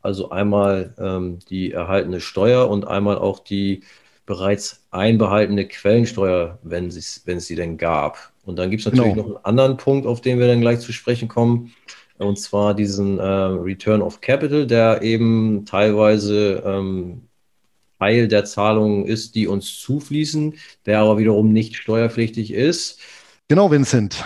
[0.00, 3.82] Also einmal ähm, die erhaltene Steuer und einmal auch die
[4.26, 8.32] bereits einbehaltene Quellensteuer, wenn es, wenn es sie denn gab.
[8.44, 9.28] Und dann gibt es natürlich genau.
[9.28, 11.72] noch einen anderen Punkt, auf den wir dann gleich zu sprechen kommen.
[12.18, 17.28] Und zwar diesen äh, Return of Capital, der eben teilweise ähm,
[17.98, 20.54] Teil der Zahlungen ist, die uns zufließen,
[20.86, 23.00] der aber wiederum nicht steuerpflichtig ist.
[23.48, 24.24] Genau, Vincent.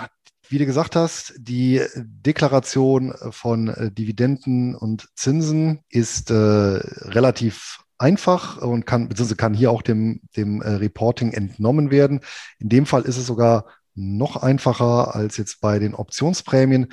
[0.51, 8.63] Wie du gesagt hast, die Deklaration von äh, Dividenden und Zinsen ist äh, relativ einfach
[8.63, 12.21] und kann, beziehungsweise kann hier auch dem, dem äh, Reporting entnommen werden.
[12.59, 16.89] In dem Fall ist es sogar noch einfacher als jetzt bei den Optionsprämien.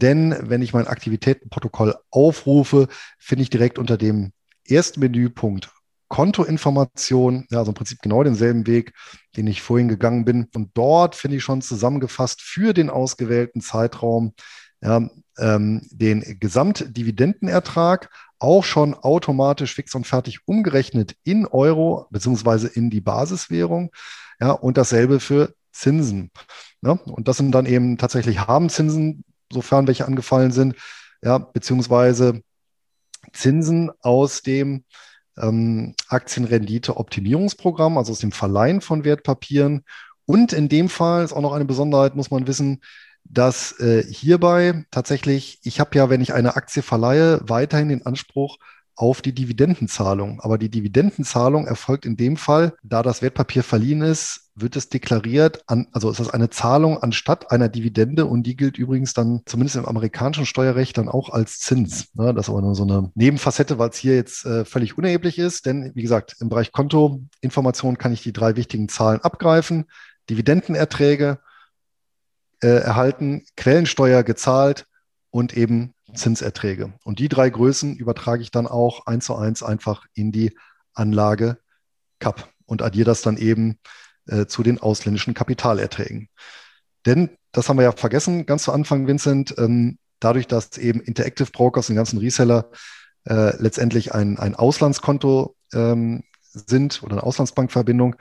[0.00, 4.32] Denn wenn ich mein Aktivitätenprotokoll aufrufe, finde ich direkt unter dem
[4.66, 5.70] ersten Menüpunkt
[6.10, 8.94] Kontoinformation, ja, also im Prinzip genau denselben Weg,
[9.36, 10.48] den ich vorhin gegangen bin.
[10.54, 14.34] Und dort finde ich schon zusammengefasst für den ausgewählten Zeitraum
[14.82, 15.08] ja,
[15.38, 18.10] ähm, den Gesamtdividendenertrag,
[18.40, 23.92] auch schon automatisch fix und fertig umgerechnet in Euro beziehungsweise in die Basiswährung.
[24.40, 26.32] Ja, und dasselbe für Zinsen.
[26.82, 30.76] Ja, und das sind dann eben tatsächlich Habenzinsen, sofern welche angefallen sind,
[31.22, 32.42] ja, beziehungsweise
[33.32, 34.84] Zinsen aus dem
[35.38, 39.84] ähm, Aktienrendite-Optimierungsprogramm, also aus dem Verleihen von Wertpapieren.
[40.26, 42.80] Und in dem Fall ist auch noch eine Besonderheit, muss man wissen,
[43.24, 48.58] dass äh, hierbei tatsächlich, ich habe ja, wenn ich eine Aktie verleihe, weiterhin den Anspruch
[49.00, 50.40] auf die Dividendenzahlung.
[50.42, 55.62] Aber die Dividendenzahlung erfolgt in dem Fall, da das Wertpapier verliehen ist, wird es deklariert,
[55.66, 59.76] an, also ist das eine Zahlung anstatt einer Dividende und die gilt übrigens dann zumindest
[59.76, 62.08] im amerikanischen Steuerrecht dann auch als Zins.
[62.12, 62.34] Ne?
[62.34, 65.64] Das ist aber nur so eine Nebenfacette, weil es hier jetzt äh, völlig unerheblich ist,
[65.64, 69.86] denn wie gesagt, im Bereich Kontoinformation kann ich die drei wichtigen Zahlen abgreifen.
[70.28, 71.38] Dividendenerträge
[72.62, 74.84] äh, erhalten, Quellensteuer gezahlt
[75.30, 76.92] und eben Zinserträge.
[77.04, 80.56] Und die drei Größen übertrage ich dann auch eins zu eins einfach in die
[80.94, 81.58] Anlage
[82.18, 83.78] CAP und addiere das dann eben
[84.26, 86.28] äh, zu den ausländischen Kapitalerträgen.
[87.06, 91.50] Denn, das haben wir ja vergessen, ganz zu Anfang, Vincent, ähm, dadurch, dass eben Interactive
[91.50, 92.70] Brokers und ganzen Reseller
[93.24, 98.16] äh, letztendlich ein, ein Auslandskonto ähm, sind oder eine Auslandsbankverbindung,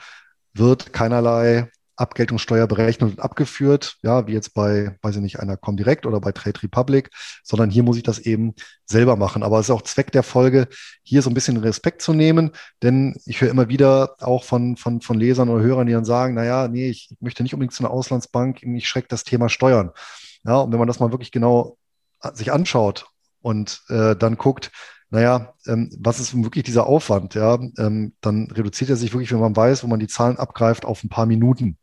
[0.53, 1.69] wird keinerlei
[1.99, 6.31] Abgeltungssteuer berechnet und abgeführt, ja, wie jetzt bei, weiß ich nicht, einer Comdirect oder bei
[6.31, 7.09] Trade Republic,
[7.43, 8.53] sondern hier muss ich das eben
[8.85, 9.43] selber machen.
[9.43, 10.67] Aber es ist auch Zweck der Folge,
[11.03, 15.01] hier so ein bisschen Respekt zu nehmen, denn ich höre immer wieder auch von, von,
[15.01, 17.93] von Lesern oder Hörern, die dann sagen, naja, nee, ich möchte nicht unbedingt zu einer
[17.93, 19.91] Auslandsbank, mich schreckt das Thema Steuern.
[20.45, 21.77] Ja, und wenn man das mal wirklich genau
[22.33, 23.07] sich anschaut
[23.41, 24.71] und äh, dann guckt,
[25.09, 27.33] naja, ähm, was ist wirklich dieser Aufwand?
[27.33, 30.85] Ja, ähm, dann reduziert er sich wirklich, wenn man weiß, wo man die Zahlen abgreift,
[30.85, 31.77] auf ein paar Minuten.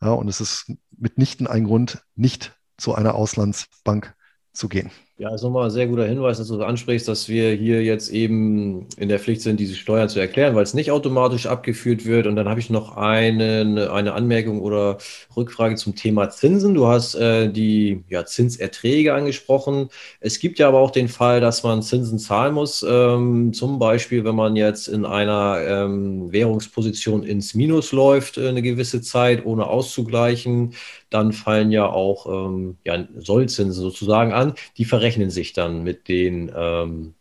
[0.00, 4.14] Ja, und es ist mitnichten ein Grund, nicht zu einer Auslandsbank
[4.52, 4.90] zu gehen.
[5.20, 8.86] Ja, ist nochmal ein sehr guter Hinweis, dass du ansprichst, dass wir hier jetzt eben
[8.96, 12.26] in der Pflicht sind, diese Steuern zu erklären, weil es nicht automatisch abgeführt wird.
[12.26, 14.96] Und dann habe ich noch eine, eine Anmerkung oder
[15.36, 16.72] Rückfrage zum Thema Zinsen.
[16.72, 19.90] Du hast äh, die ja, Zinserträge angesprochen.
[20.20, 22.82] Es gibt ja aber auch den Fall, dass man Zinsen zahlen muss.
[22.88, 28.62] Ähm, zum Beispiel, wenn man jetzt in einer ähm, Währungsposition ins Minus läuft, äh, eine
[28.62, 30.72] gewisse Zeit, ohne auszugleichen
[31.10, 34.54] dann fallen ja auch ähm, ja, Sollzinsen sozusagen an.
[34.78, 37.14] Die verrechnen sich dann mit den, ähm,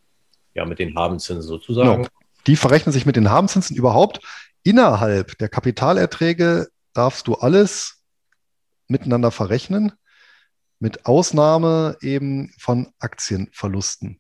[0.54, 2.04] ja, mit den Habenzinsen sozusagen.
[2.04, 2.08] Genau.
[2.48, 4.20] Die verrechnen sich mit den Habenzinsen überhaupt.
[4.64, 8.04] Innerhalb der Kapitalerträge darfst du alles
[8.88, 9.94] miteinander verrechnen,
[10.80, 14.20] mit Ausnahme eben von Aktienverlusten.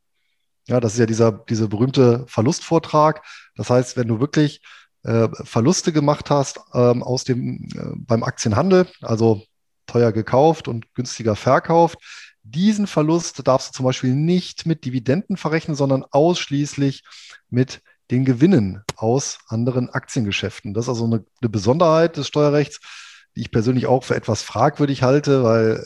[0.67, 3.23] Ja, das ist ja dieser, dieser berühmte Verlustvortrag.
[3.55, 4.61] Das heißt, wenn du wirklich
[5.03, 9.43] äh, Verluste gemacht hast ähm, aus dem, äh, beim Aktienhandel, also
[9.87, 11.97] teuer gekauft und günstiger verkauft.
[12.51, 17.03] Diesen Verlust darfst du zum Beispiel nicht mit Dividenden verrechnen, sondern ausschließlich
[17.49, 17.81] mit
[18.11, 20.73] den Gewinnen aus anderen Aktiengeschäften.
[20.73, 22.79] Das ist also eine, eine Besonderheit des Steuerrechts,
[23.35, 25.85] die ich persönlich auch für etwas fragwürdig halte, weil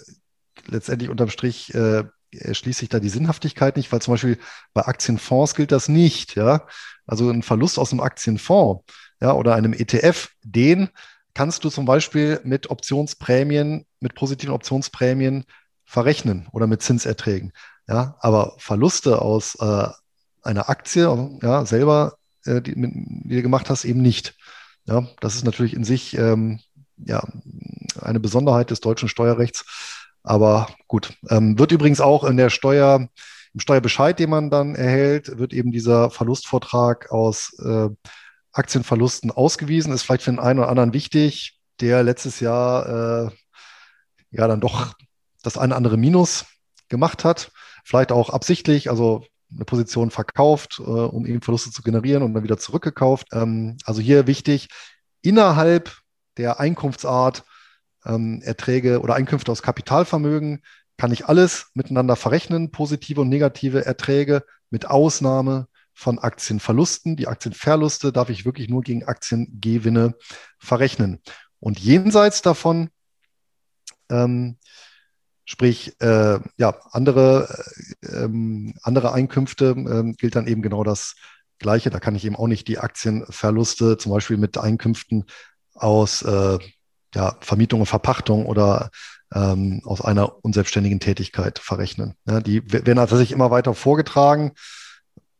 [0.68, 4.40] letztendlich unterm Strich äh, erschließt sich da die Sinnhaftigkeit nicht, weil zum Beispiel
[4.74, 6.36] bei Aktienfonds gilt das nicht.
[6.36, 6.66] Ja?
[7.06, 8.84] Also ein Verlust aus einem Aktienfonds
[9.22, 10.90] ja, oder einem ETF, den
[11.34, 15.46] kannst du zum Beispiel mit Optionsprämien, mit positiven Optionsprämien
[15.86, 17.54] verrechnen oder mit Zinserträgen.
[17.88, 19.88] Ja, aber Verluste aus äh,
[20.42, 24.36] einer Aktie, ja, selber, äh, die, die, du gemacht hast, eben nicht.
[24.86, 26.60] Ja, das ist natürlich in sich ähm,
[26.98, 27.24] ja,
[28.02, 29.66] eine Besonderheit des deutschen Steuerrechts.
[30.24, 33.08] Aber gut, ähm, wird übrigens auch in der Steuer,
[33.54, 37.90] im Steuerbescheid, den man dann erhält, wird eben dieser Verlustvortrag aus äh,
[38.52, 39.94] Aktienverlusten ausgewiesen.
[39.94, 43.32] Ist vielleicht für den einen oder anderen wichtig, der letztes Jahr äh,
[44.32, 44.94] ja dann doch
[45.44, 46.46] das eine andere Minus
[46.90, 47.52] gemacht hat.
[47.86, 52.44] Vielleicht auch absichtlich, also eine Position verkauft, äh, um eben Verluste zu generieren und dann
[52.44, 53.28] wieder zurückgekauft.
[53.32, 54.70] Ähm, also hier wichtig,
[55.22, 55.96] innerhalb
[56.38, 57.44] der Einkunftsart
[58.06, 60.64] ähm, Erträge oder Einkünfte aus Kapitalvermögen
[60.98, 67.16] kann ich alles miteinander verrechnen, positive und negative Erträge, mit Ausnahme von Aktienverlusten.
[67.16, 70.16] Die Aktienverluste darf ich wirklich nur gegen Aktiengewinne
[70.58, 71.22] verrechnen.
[71.60, 72.90] Und jenseits davon,
[74.10, 74.58] ähm,
[75.46, 77.66] sprich äh, ja, andere,
[78.02, 81.16] äh, ähm, andere Einkünfte, äh, gilt dann eben genau das
[81.60, 81.90] Gleiche.
[81.90, 85.26] Da kann ich eben auch nicht die Aktienverluste zum Beispiel mit Einkünften
[85.74, 86.60] aus äh,
[87.16, 88.90] ja, Vermietung und Verpachtung oder
[89.34, 92.16] ähm, aus einer unselbstständigen Tätigkeit verrechnen.
[92.26, 94.54] Ja, die werden tatsächlich immer weiter vorgetragen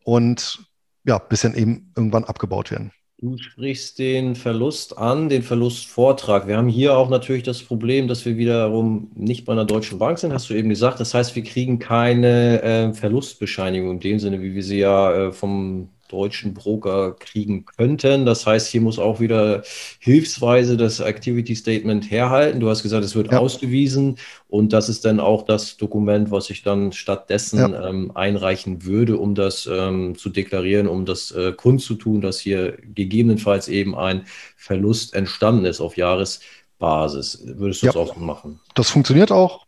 [0.04, 0.66] und
[1.06, 2.92] ja, bis dann eben irgendwann abgebaut werden.
[3.24, 6.46] Du sprichst den Verlust an, den Verlustvortrag.
[6.46, 10.20] Wir haben hier auch natürlich das Problem, dass wir wiederum nicht bei einer deutschen Bank
[10.20, 11.00] sind, hast du eben gesagt.
[11.00, 15.32] Das heißt, wir kriegen keine äh, Verlustbescheinigung in dem Sinne, wie wir sie ja äh,
[15.32, 18.26] vom deutschen Broker kriegen könnten.
[18.26, 19.64] Das heißt, hier muss auch wieder
[20.00, 22.60] hilfsweise das Activity Statement herhalten.
[22.60, 23.40] Du hast gesagt, es wird ja.
[23.40, 27.90] ausgewiesen und das ist dann auch das Dokument, was ich dann stattdessen ja.
[27.90, 33.68] ähm, einreichen würde, um das ähm, zu deklarieren, um das äh, kundzutun, dass hier gegebenenfalls
[33.68, 37.42] eben ein Verlust entstanden ist auf Jahresbasis.
[37.44, 37.92] Würdest du ja.
[37.94, 38.60] das auch machen?
[38.76, 39.66] Das funktioniert auch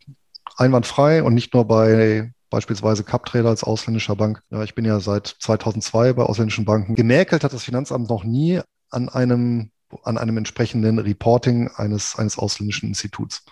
[0.56, 4.42] einwandfrei und nicht nur bei beispielsweise CapTrader als ausländischer Bank.
[4.50, 6.94] Ja, ich bin ja seit 2002 bei ausländischen Banken.
[6.94, 9.70] Gemäkelt hat das Finanzamt noch nie an einem,
[10.02, 13.44] an einem entsprechenden Reporting eines, eines ausländischen Instituts.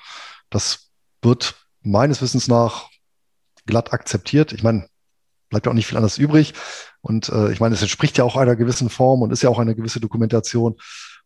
[0.50, 0.90] Das
[1.22, 2.88] wird meines Wissens nach
[3.66, 4.52] glatt akzeptiert.
[4.52, 4.88] Ich meine,
[5.48, 6.54] bleibt ja auch nicht viel anderes übrig.
[7.00, 9.58] Und äh, ich meine, es entspricht ja auch einer gewissen Form und ist ja auch
[9.58, 10.76] eine gewisse Dokumentation.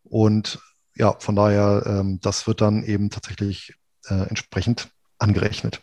[0.03, 0.59] Und
[0.95, 3.75] ja, von daher, ähm, das wird dann eben tatsächlich
[4.09, 5.83] äh, entsprechend angerechnet.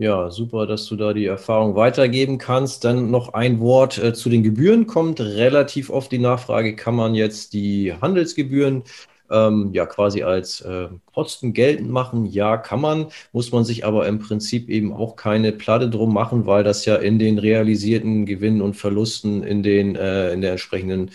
[0.00, 2.84] Ja, super, dass du da die Erfahrung weitergeben kannst.
[2.84, 4.86] Dann noch ein Wort äh, zu den Gebühren.
[4.86, 8.84] Kommt relativ oft die Nachfrage, kann man jetzt die Handelsgebühren
[9.28, 12.26] ähm, ja quasi als äh, Posten geltend machen?
[12.26, 16.46] Ja, kann man, muss man sich aber im Prinzip eben auch keine Platte drum machen,
[16.46, 21.10] weil das ja in den realisierten Gewinnen und Verlusten in den äh, in der entsprechenden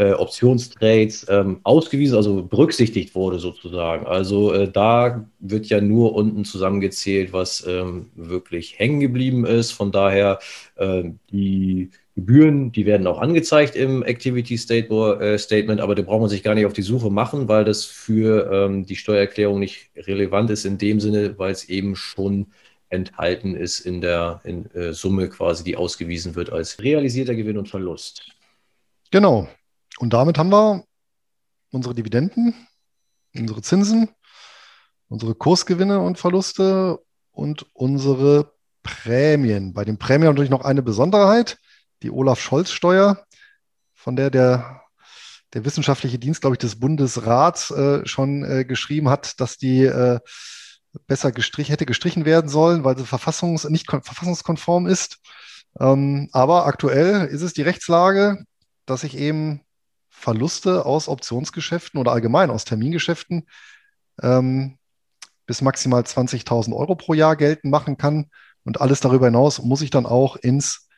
[0.00, 4.06] äh, Optionstrades ähm, ausgewiesen, also berücksichtigt wurde sozusagen.
[4.06, 9.72] Also äh, da wird ja nur unten zusammengezählt, was ähm, wirklich hängen geblieben ist.
[9.72, 10.38] Von daher
[10.76, 16.30] äh, die Gebühren, die werden auch angezeigt im Activity äh, Statement, aber da braucht man
[16.30, 20.48] sich gar nicht auf die Suche machen, weil das für ähm, die Steuererklärung nicht relevant
[20.48, 22.46] ist in dem Sinne, weil es eben schon
[22.88, 27.68] enthalten ist in der in, äh, Summe quasi, die ausgewiesen wird als realisierter Gewinn und
[27.68, 28.22] Verlust.
[29.10, 29.48] Genau,
[30.00, 30.82] und damit haben wir
[31.72, 32.54] unsere Dividenden,
[33.36, 34.08] unsere Zinsen,
[35.08, 37.00] unsere Kursgewinne und Verluste
[37.32, 39.74] und unsere Prämien.
[39.74, 41.58] Bei den Prämien natürlich noch eine Besonderheit,
[42.02, 43.26] die Olaf-Scholz-Steuer,
[43.92, 44.80] von der der,
[45.52, 50.18] der wissenschaftliche Dienst, glaube ich, des Bundesrats äh, schon äh, geschrieben hat, dass die äh,
[51.08, 55.18] besser gestrichen, hätte gestrichen werden sollen, weil sie verfassungs nicht verfassungskonform ist.
[55.78, 58.46] Ähm, aber aktuell ist es die Rechtslage,
[58.86, 59.60] dass ich eben
[60.20, 63.46] Verluste aus Optionsgeschäften oder allgemein aus Termingeschäften
[64.22, 64.78] ähm,
[65.46, 68.30] bis maximal 20.000 Euro pro Jahr geltend machen kann.
[68.64, 70.88] Und alles darüber hinaus muss ich dann auch ins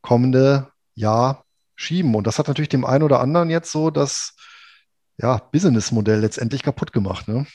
[0.00, 1.44] kommende Jahr
[1.76, 2.14] schieben.
[2.14, 4.34] Und das hat natürlich dem einen oder anderen jetzt so das
[5.16, 7.28] ja, Businessmodell letztendlich kaputt gemacht.
[7.28, 7.46] Ne?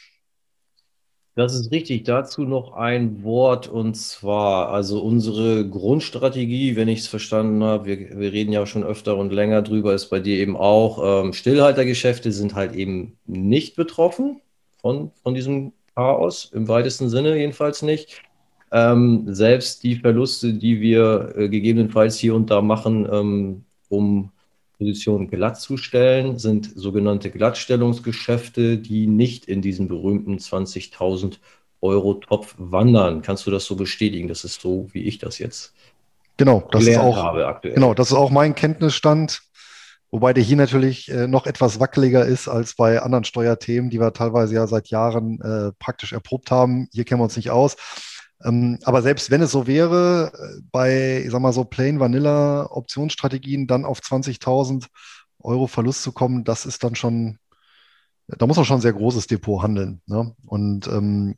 [1.38, 2.04] Das ist richtig.
[2.04, 8.20] Dazu noch ein Wort und zwar, also unsere Grundstrategie, wenn ich es verstanden habe, wir,
[8.20, 12.32] wir reden ja schon öfter und länger drüber, ist bei dir eben auch, ähm, Stillhaltergeschäfte
[12.32, 14.42] sind halt eben nicht betroffen
[14.82, 18.24] von, von diesem Chaos, im weitesten Sinne jedenfalls nicht.
[18.72, 24.32] Ähm, selbst die Verluste, die wir äh, gegebenenfalls hier und da machen, ähm, um
[24.78, 31.38] Position glatt zu stellen, sind sogenannte Glattstellungsgeschäfte, die nicht in diesen berühmten 20.000
[31.82, 33.22] Euro Topf wandern.
[33.22, 34.28] Kannst du das so bestätigen?
[34.28, 35.74] Das ist so, wie ich das jetzt
[36.38, 37.74] genau, das ist auch, habe aktuell.
[37.74, 39.42] Genau, das ist auch mein Kenntnisstand.
[40.10, 44.14] Wobei der hier natürlich äh, noch etwas wackeliger ist als bei anderen Steuerthemen, die wir
[44.14, 46.88] teilweise ja seit Jahren äh, praktisch erprobt haben.
[46.94, 47.76] Hier kennen wir uns nicht aus.
[48.44, 50.32] Ähm, aber selbst wenn es so wäre,
[50.72, 54.86] bei, ich sag mal so, Plain Vanilla Optionsstrategien dann auf 20.000
[55.40, 57.40] Euro Verlust zu kommen, das ist dann schon,
[58.28, 60.02] da muss man schon ein sehr großes Depot handeln.
[60.06, 60.36] Ne?
[60.46, 61.36] Und ähm,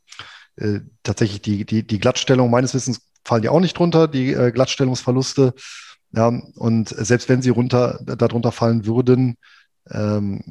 [0.57, 4.51] äh, tatsächlich die, die, die Glattstellung meines Wissens fallen die auch nicht drunter, die äh,
[4.51, 5.53] Glattstellungsverluste.
[6.11, 9.35] Ja, und selbst wenn sie runter, darunter fallen würden,
[9.91, 10.41] ähm,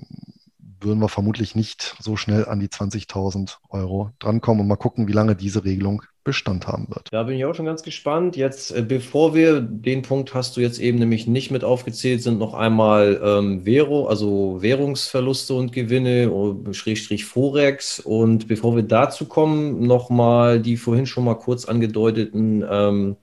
[0.81, 5.12] würden wir vermutlich nicht so schnell an die 20.000 Euro drankommen und mal gucken, wie
[5.12, 7.09] lange diese Regelung Bestand haben wird.
[7.11, 8.37] Da bin ich auch schon ganz gespannt.
[8.37, 12.39] Jetzt, äh, bevor wir, den Punkt hast du jetzt eben nämlich nicht mit aufgezählt, sind
[12.39, 17.99] noch einmal ähm, Währung, also Währungsverluste und Gewinne, oh, Schrägstrich Forex.
[17.99, 23.16] Und bevor wir dazu kommen, nochmal die vorhin schon mal kurz angedeuteten ähm,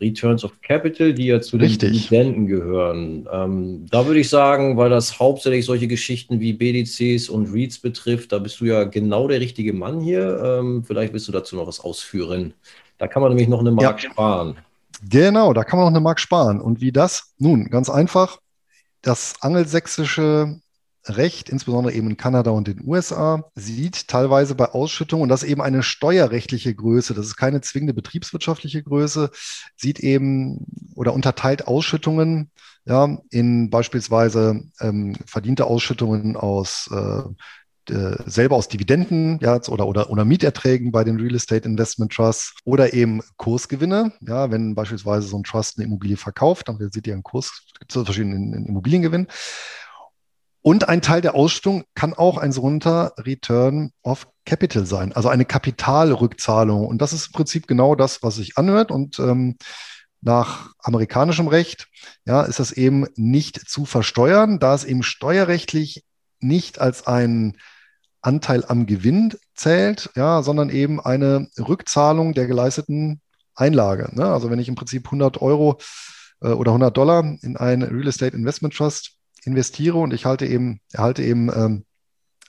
[0.00, 1.90] Returns of Capital, die ja zu Richtig.
[1.90, 3.28] den Dividenden gehören.
[3.32, 8.32] Ähm, da würde ich sagen, weil das hauptsächlich solche Geschichten wie BDCs und REITs betrifft,
[8.32, 10.40] da bist du ja genau der richtige Mann hier.
[10.42, 12.54] Ähm, vielleicht willst du dazu noch was ausführen.
[12.98, 14.10] Da kann man nämlich noch eine Mark ja.
[14.10, 14.56] sparen.
[15.08, 16.60] Genau, da kann man noch eine Mark sparen.
[16.60, 17.34] Und wie das?
[17.38, 18.38] Nun, ganz einfach.
[19.02, 20.60] Das angelsächsische
[21.08, 25.50] Recht, insbesondere eben in Kanada und den USA, sieht teilweise bei Ausschüttungen, und das ist
[25.50, 29.30] eben eine steuerrechtliche Größe, das ist keine zwingende betriebswirtschaftliche Größe,
[29.76, 32.50] sieht eben oder unterteilt Ausschüttungen
[32.84, 37.22] ja, in beispielsweise ähm, verdiente Ausschüttungen aus äh,
[38.26, 42.92] selber aus Dividenden ja, oder, oder, oder Mieterträgen bei den Real Estate Investment Trusts oder
[42.92, 44.12] eben Kursgewinne.
[44.20, 48.04] Ja, wenn beispielsweise so ein Trust eine Immobilie verkauft, dann sieht ihr einen Kurs zu
[48.04, 49.26] verschiedenen Immobiliengewinn.
[50.60, 55.44] Und ein Teil der Ausstattung kann auch ein sogenannter Return of Capital sein, also eine
[55.44, 56.86] Kapitalrückzahlung.
[56.86, 58.90] Und das ist im Prinzip genau das, was sich anhört.
[58.90, 59.56] Und ähm,
[60.20, 61.88] nach amerikanischem Recht
[62.24, 66.04] ja, ist das eben nicht zu versteuern, da es eben steuerrechtlich
[66.40, 67.56] nicht als ein
[68.20, 73.20] Anteil am Gewinn zählt, ja, sondern eben eine Rückzahlung der geleisteten
[73.54, 74.10] Einlage.
[74.12, 74.24] Ne?
[74.24, 75.78] Also wenn ich im Prinzip 100 Euro
[76.40, 80.80] äh, oder 100 Dollar in ein Real Estate Investment Trust investiere und ich halte eben,
[80.92, 81.84] erhalte eben ähm,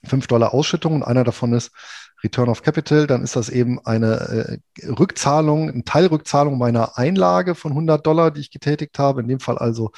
[0.06, 1.72] 5 Dollar Ausschüttung und einer davon ist
[2.24, 7.72] Return of Capital, dann ist das eben eine äh, Rückzahlung, eine Teilrückzahlung meiner Einlage von
[7.72, 9.92] 100 Dollar, die ich getätigt habe, in dem Fall also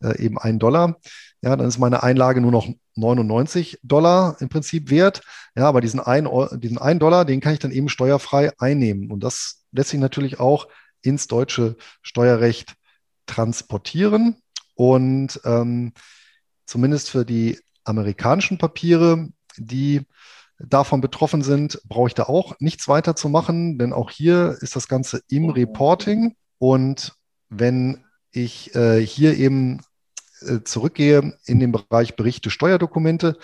[0.00, 0.96] äh, eben ein Dollar.
[1.42, 5.22] Ja, dann ist meine Einlage nur noch 99 Dollar im Prinzip wert.
[5.54, 6.28] Ja, aber diesen 1
[6.58, 9.10] diesen ein Dollar, den kann ich dann eben steuerfrei einnehmen.
[9.10, 10.68] Und das lässt sich natürlich auch
[11.02, 12.74] ins deutsche Steuerrecht
[13.26, 14.36] transportieren.
[14.74, 15.92] Und ähm,
[16.66, 20.02] zumindest für die amerikanischen Papiere, die
[20.58, 24.76] davon betroffen sind, brauche ich da auch nichts weiter zu machen, denn auch hier ist
[24.76, 26.34] das Ganze im Reporting.
[26.58, 27.14] Und
[27.48, 29.82] wenn ich äh, hier eben
[30.40, 33.38] äh, zurückgehe in den Bereich Berichte Steuerdokumente,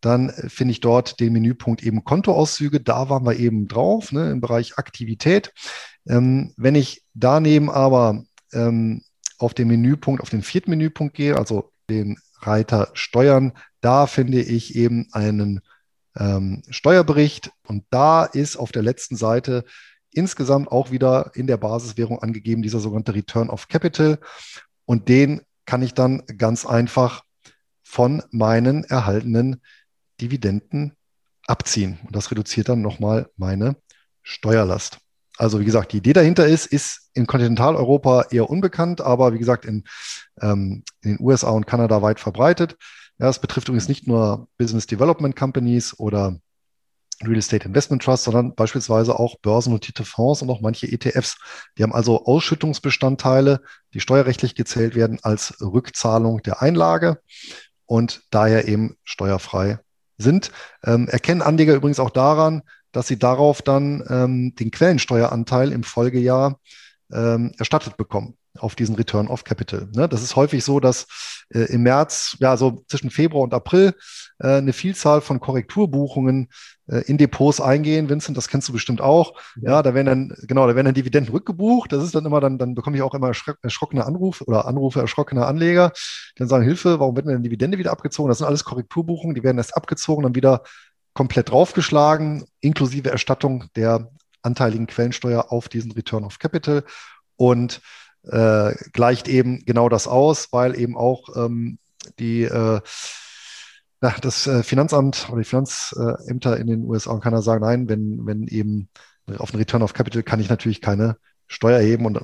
[0.00, 2.80] dann finde ich dort den Menüpunkt eben Kontoauszüge.
[2.80, 5.52] Da waren wir eben drauf, ne, im Bereich Aktivität.
[6.06, 8.22] Ähm, wenn ich daneben aber
[8.52, 9.02] ähm,
[9.38, 13.52] auf den Menüpunkt, auf den vierten Menüpunkt gehe, also den Reiter Steuern.
[13.80, 15.60] Da finde ich eben einen
[16.16, 19.64] ähm, Steuerbericht und da ist auf der letzten Seite
[20.10, 24.18] insgesamt auch wieder in der Basiswährung angegeben, dieser sogenannte Return of Capital.
[24.84, 27.24] Und den kann ich dann ganz einfach
[27.82, 29.60] von meinen erhaltenen
[30.20, 30.96] Dividenden
[31.46, 31.98] abziehen.
[32.04, 33.76] Und das reduziert dann nochmal meine
[34.22, 34.98] Steuerlast.
[35.36, 39.64] Also wie gesagt, die Idee dahinter ist, ist in Kontinentaleuropa eher unbekannt, aber wie gesagt
[39.64, 39.84] in,
[40.40, 42.76] ähm, in den USA und Kanada weit verbreitet.
[43.18, 46.36] Ja, es betrifft übrigens nicht nur Business Development Companies oder
[47.22, 51.36] Real Estate Investment Trusts, sondern beispielsweise auch börsennotierte Fonds und auch manche ETFs.
[51.78, 53.60] Die haben also Ausschüttungsbestandteile,
[53.92, 57.20] die steuerrechtlich gezählt werden als Rückzahlung der Einlage
[57.86, 59.78] und daher eben steuerfrei
[60.18, 60.50] sind.
[60.84, 62.62] Ähm, erkennen Anleger übrigens auch daran,
[62.94, 66.60] dass sie darauf dann ähm, den Quellensteueranteil im Folgejahr
[67.12, 69.88] ähm, erstattet bekommen auf diesen Return of Capital.
[69.94, 70.08] Ne?
[70.08, 71.06] Das ist häufig so, dass
[71.52, 73.94] äh, im März, ja, so zwischen Februar und April,
[74.38, 76.48] äh, eine Vielzahl von Korrekturbuchungen
[76.86, 78.08] äh, in Depots eingehen.
[78.08, 79.40] Vincent, das kennst du bestimmt auch.
[79.60, 79.72] Ja.
[79.72, 79.82] ja.
[79.82, 81.90] da werden dann, genau, da werden dann Dividenden rückgebucht.
[81.90, 83.32] Das ist dann immer, dann, dann bekomme ich auch immer
[83.62, 85.92] erschrockene Anrufe oder Anrufe erschrockener Anleger,
[86.36, 88.28] die dann sagen, Hilfe, warum wird mir denn Dividende wieder abgezogen?
[88.28, 90.62] Das sind alles Korrekturbuchungen, die werden erst abgezogen, dann wieder
[91.14, 94.10] komplett draufgeschlagen, inklusive Erstattung der
[94.42, 96.84] anteiligen Quellensteuer auf diesen Return of Capital
[97.36, 97.80] und
[98.24, 101.78] äh, gleicht eben genau das aus, weil eben auch ähm,
[102.18, 102.80] die äh,
[104.20, 108.46] das äh, Finanzamt oder die Finanzämter in den USA und Kanada sagen, nein, wenn, wenn
[108.48, 108.90] eben
[109.38, 112.20] auf den Return of Capital kann ich natürlich keine Steuer erheben und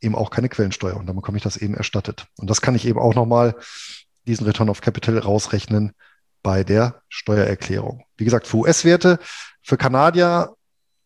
[0.00, 2.26] eben auch keine Quellensteuer und dann bekomme ich das eben erstattet.
[2.36, 3.56] Und das kann ich eben auch nochmal
[4.26, 5.92] diesen Return of Capital rausrechnen
[6.44, 8.04] bei der Steuererklärung.
[8.16, 9.18] Wie gesagt, für US-Werte,
[9.62, 10.54] für Kanadier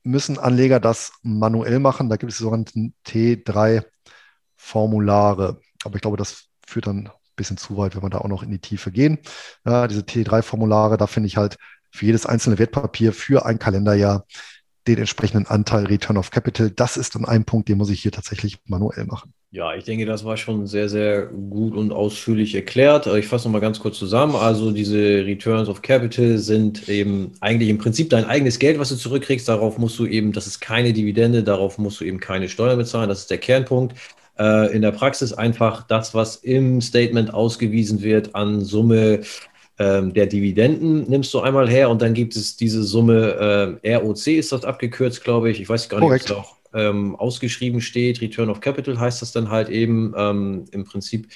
[0.03, 2.11] müssen Anleger das manuell machen.
[2.11, 5.61] Da gibt es die sogenannten T3-Formulare.
[5.85, 8.43] Aber ich glaube, das führt dann ein bisschen zu weit, wenn wir da auch noch
[8.43, 9.21] in die Tiefe gehen.
[9.65, 11.57] Ja, diese T3-Formulare, da finde ich halt
[11.93, 14.27] für jedes einzelne Wertpapier für ein Kalenderjahr
[14.89, 16.71] den entsprechenden Anteil Return of Capital.
[16.71, 19.33] Das ist dann ein Punkt, den muss ich hier tatsächlich manuell machen.
[19.51, 23.07] Ja, ich denke, das war schon sehr, sehr gut und ausführlich erklärt.
[23.07, 24.37] Ich fasse nochmal ganz kurz zusammen.
[24.37, 28.97] Also diese Returns of Capital sind eben eigentlich im Prinzip dein eigenes Geld, was du
[28.97, 29.49] zurückkriegst.
[29.49, 33.09] Darauf musst du eben, das ist keine Dividende, darauf musst du eben keine Steuern bezahlen.
[33.09, 33.95] Das ist der Kernpunkt.
[34.39, 39.21] Äh, in der Praxis einfach das, was im Statement ausgewiesen wird an Summe
[39.79, 44.27] ähm, der Dividenden nimmst du einmal her und dann gibt es diese Summe, äh, ROC
[44.27, 45.61] ist das abgekürzt, glaube ich.
[45.61, 48.21] Ich weiß gar nicht, ob es auch ähm, ausgeschrieben steht.
[48.21, 51.29] Return of Capital heißt das dann halt eben ähm, im Prinzip.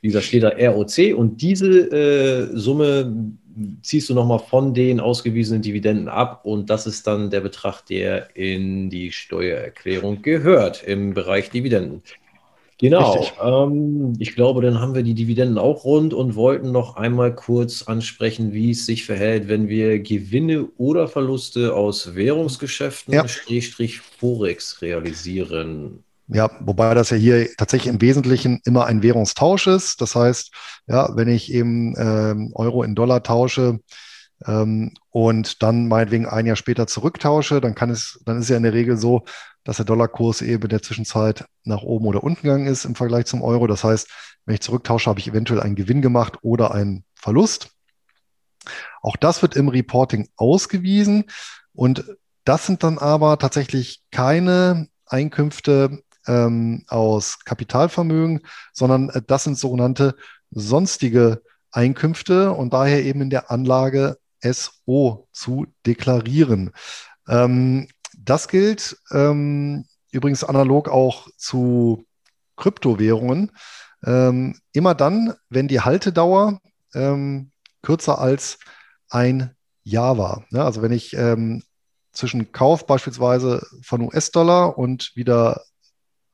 [0.00, 3.36] Wie gesagt, steht da ROC und diese äh, Summe
[3.82, 8.34] ziehst du nochmal von den ausgewiesenen Dividenden ab und das ist dann der Betrag, der
[8.36, 12.02] in die Steuererklärung gehört im Bereich Dividenden.
[12.78, 13.24] Genau.
[13.42, 17.82] Ähm, ich glaube, dann haben wir die Dividenden auch rund und wollten noch einmal kurz
[17.82, 23.28] ansprechen, wie es sich verhält, wenn wir Gewinne oder Verluste aus Währungsgeschäften, ja.
[23.28, 26.02] Strich Forex realisieren.
[26.28, 30.00] Ja, wobei das ja hier tatsächlich im Wesentlichen immer ein Währungstausch ist.
[30.00, 30.52] Das heißt,
[30.86, 33.78] ja, wenn ich eben ähm, Euro in Dollar tausche,
[34.40, 38.72] und dann meinetwegen ein Jahr später zurücktausche, dann kann es, dann ist ja in der
[38.72, 39.24] Regel so,
[39.62, 43.26] dass der Dollarkurs eben in der Zwischenzeit nach oben oder unten gegangen ist im Vergleich
[43.26, 43.66] zum Euro.
[43.66, 44.10] Das heißt,
[44.44, 47.70] wenn ich zurücktausche, habe ich eventuell einen Gewinn gemacht oder einen Verlust.
[49.02, 51.24] Auch das wird im Reporting ausgewiesen
[51.72, 52.04] und
[52.44, 58.40] das sind dann aber tatsächlich keine Einkünfte ähm, aus Kapitalvermögen,
[58.72, 60.16] sondern äh, das sind sogenannte
[60.50, 64.18] sonstige Einkünfte und daher eben in der Anlage
[64.52, 66.72] SO zu deklarieren.
[67.28, 72.06] Ähm, das gilt ähm, übrigens analog auch zu
[72.56, 73.52] Kryptowährungen.
[74.04, 76.60] Ähm, immer dann, wenn die Haltedauer
[76.94, 77.50] ähm,
[77.82, 78.58] kürzer als
[79.08, 80.44] ein Jahr war.
[80.50, 81.62] Ja, also wenn ich ähm,
[82.12, 85.62] zwischen Kauf beispielsweise von US-Dollar und wieder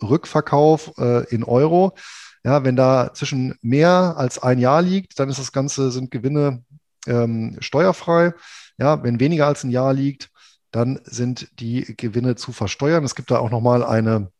[0.02, 1.94] Rückverkauf äh, in Euro,
[2.44, 6.64] ja, wenn da zwischen mehr als ein Jahr liegt, dann ist das Ganze, sind Gewinne
[7.06, 8.34] ähm, steuerfrei.
[8.78, 10.30] Ja, wenn weniger als ein Jahr liegt,
[10.70, 13.04] dann sind die Gewinne zu versteuern.
[13.04, 14.30] Es gibt da auch nochmal eine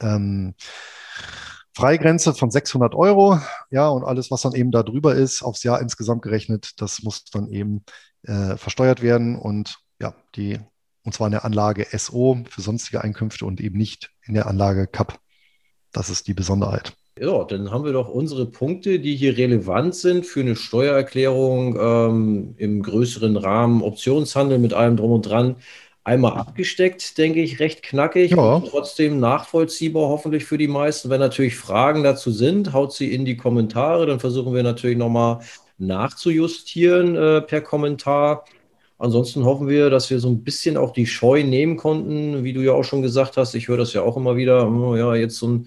[0.00, 0.54] ähm,
[1.74, 3.40] Freigrenze von 600 Euro.
[3.70, 7.24] Ja, und alles, was dann eben da drüber ist, aufs Jahr insgesamt gerechnet, das muss
[7.26, 7.84] dann eben
[8.22, 9.38] äh, versteuert werden.
[9.38, 10.58] Und ja, die,
[11.04, 14.86] und zwar in der Anlage SO für sonstige Einkünfte und eben nicht in der Anlage
[14.86, 15.18] CAP.
[15.92, 16.96] Das ist die Besonderheit.
[17.18, 22.54] Ja, dann haben wir doch unsere Punkte, die hier relevant sind für eine Steuererklärung ähm,
[22.58, 25.56] im größeren Rahmen, Optionshandel mit allem drum und dran,
[26.04, 28.60] einmal abgesteckt, denke ich, recht knackig, ja.
[28.60, 31.08] trotzdem nachvollziehbar hoffentlich für die meisten.
[31.08, 35.40] Wenn natürlich Fragen dazu sind, haut sie in die Kommentare, dann versuchen wir natürlich nochmal
[35.78, 38.44] nachzujustieren äh, per Kommentar.
[38.98, 42.60] Ansonsten hoffen wir, dass wir so ein bisschen auch die Scheu nehmen konnten, wie du
[42.60, 43.54] ja auch schon gesagt hast.
[43.54, 44.70] Ich höre das ja auch immer wieder.
[44.70, 45.66] Oh, ja, jetzt so ein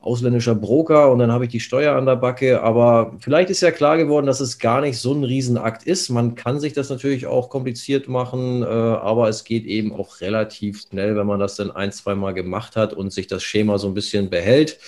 [0.00, 2.62] ausländischer Broker und dann habe ich die Steuer an der Backe.
[2.62, 6.08] Aber vielleicht ist ja klar geworden, dass es gar nicht so ein Riesenakt ist.
[6.08, 10.82] Man kann sich das natürlich auch kompliziert machen, äh, aber es geht eben auch relativ
[10.88, 13.88] schnell, wenn man das dann ein, zwei Mal gemacht hat und sich das Schema so
[13.88, 14.78] ein bisschen behält,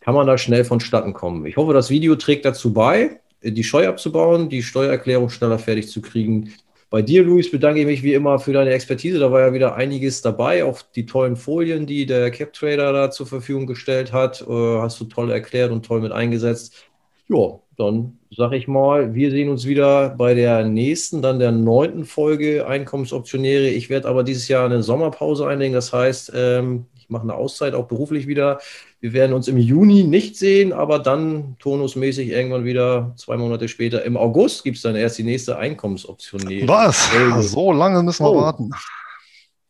[0.00, 1.46] kann man da schnell vonstatten kommen.
[1.46, 6.02] Ich hoffe, das Video trägt dazu bei, die Scheu abzubauen, die Steuererklärung schneller fertig zu
[6.02, 6.52] kriegen
[6.92, 9.18] bei dir, Luis, bedanke ich mich wie immer für deine Expertise.
[9.18, 13.26] Da war ja wieder einiges dabei, auch die tollen Folien, die der CapTrader da zur
[13.26, 14.42] Verfügung gestellt hat.
[14.42, 16.84] Äh, hast du toll erklärt und toll mit eingesetzt.
[17.28, 22.04] Ja, dann sage ich mal, wir sehen uns wieder bei der nächsten, dann der neunten
[22.04, 23.68] Folge Einkommensoptionäre.
[23.68, 25.72] Ich werde aber dieses Jahr eine Sommerpause einlegen.
[25.72, 28.58] Das heißt, ähm, ich mache eine Auszeit, auch beruflich wieder.
[29.02, 34.04] Wir werden uns im Juni nicht sehen, aber dann turnusmäßig irgendwann wieder zwei Monate später.
[34.04, 36.40] Im August gibt es dann erst die nächste Einkommensoption.
[36.68, 37.10] Was?
[37.50, 38.36] So lange müssen wir oh.
[38.36, 38.70] warten.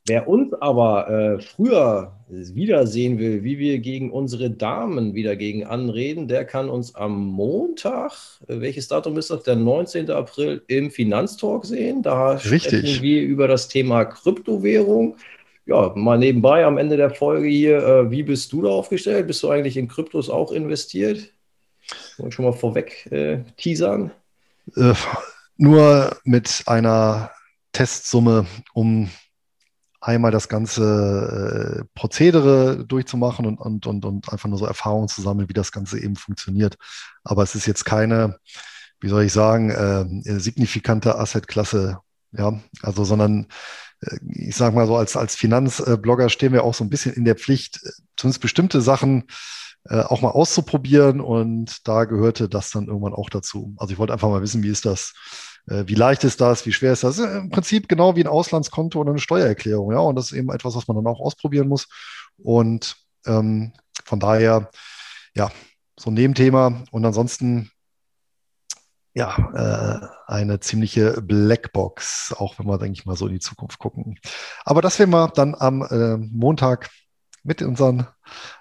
[0.07, 6.29] Wer uns aber äh, früher wiedersehen will, wie wir gegen unsere Damen wieder gegen anreden,
[6.29, 8.13] der kann uns am Montag,
[8.49, 9.45] äh, welches Datum ist das?
[9.45, 10.11] Der 19.
[10.11, 12.03] April im Finanztalk sehen.
[12.03, 12.65] Da Richtig.
[12.65, 15.17] sprechen wir über das Thema Kryptowährung
[15.67, 19.27] ja, mal nebenbei am Ende der Folge hier, äh, wie bist du da aufgestellt?
[19.27, 21.33] Bist du eigentlich in Kryptos auch investiert?
[22.19, 24.11] Wollen schon mal vorweg äh, teasern?
[24.77, 24.95] Äh,
[25.57, 27.31] nur mit einer
[27.73, 29.09] Testsumme, um
[30.01, 35.23] einmal das ganze äh, Prozedere durchzumachen und, und, und, und einfach nur so Erfahrungen zu
[35.23, 36.77] sammeln, wie das Ganze eben funktioniert.
[37.23, 38.39] Aber es ist jetzt keine,
[39.01, 41.99] wie soll ich sagen, äh, signifikante Assetklasse,
[42.33, 43.47] ja, also, sondern
[44.29, 47.37] ich sage mal so, als, als Finanzblogger stehen wir auch so ein bisschen in der
[47.37, 49.25] Pflicht, äh, zumindest bestimmte Sachen
[49.85, 51.21] äh, auch mal auszuprobieren.
[51.21, 53.75] Und da gehörte das dann irgendwann auch dazu.
[53.79, 55.15] Also ich wollte einfach mal wissen, wie ist das
[55.69, 57.19] äh, wie leicht ist das, wie schwer ist das?
[57.19, 59.99] Im Prinzip genau wie ein Auslandskonto oder eine Steuererklärung, ja.
[59.99, 61.89] Und das ist eben etwas, was man dann auch ausprobieren muss.
[62.39, 62.97] Und
[63.27, 63.73] ähm,
[64.05, 64.71] von daher,
[65.35, 65.51] ja,
[65.99, 66.83] so ein Nebenthema.
[66.91, 67.71] Und ansonsten,
[69.15, 73.79] ja, äh, eine ziemliche Blackbox, auch wenn wir, denke ich mal, so in die Zukunft
[73.79, 74.19] gucken.
[74.65, 76.91] Aber das werden wir dann am äh, Montag
[77.43, 78.07] mit unseren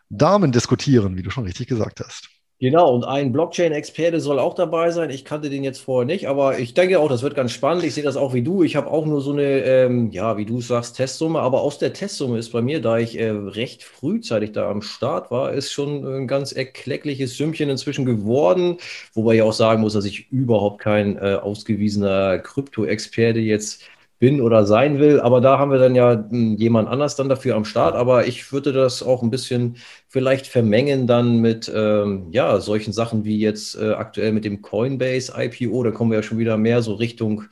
[0.09, 2.29] Damen diskutieren, wie du schon richtig gesagt hast.
[2.61, 5.09] Genau, und ein Blockchain-Experte soll auch dabei sein.
[5.09, 7.83] Ich kannte den jetzt vorher nicht, aber ich denke auch, das wird ganz spannend.
[7.83, 8.61] Ich sehe das auch wie du.
[8.61, 11.91] Ich habe auch nur so eine, ähm, ja, wie du sagst, Testsumme, aber aus der
[11.91, 16.05] Testsumme ist bei mir, da ich äh, recht frühzeitig da am Start war, ist schon
[16.05, 18.77] ein ganz erkleckliches Sümmchen inzwischen geworden.
[19.15, 23.81] Wobei ich auch sagen muss, dass ich überhaupt kein äh, ausgewiesener Krypto-Experte jetzt
[24.21, 25.19] bin oder sein will.
[25.19, 27.95] Aber da haben wir dann ja hm, jemand anders dann dafür am Start.
[27.95, 33.25] Aber ich würde das auch ein bisschen vielleicht vermengen dann mit ähm, ja, solchen Sachen
[33.25, 35.83] wie jetzt äh, aktuell mit dem Coinbase IPO.
[35.83, 37.45] Da kommen wir ja schon wieder mehr so Richtung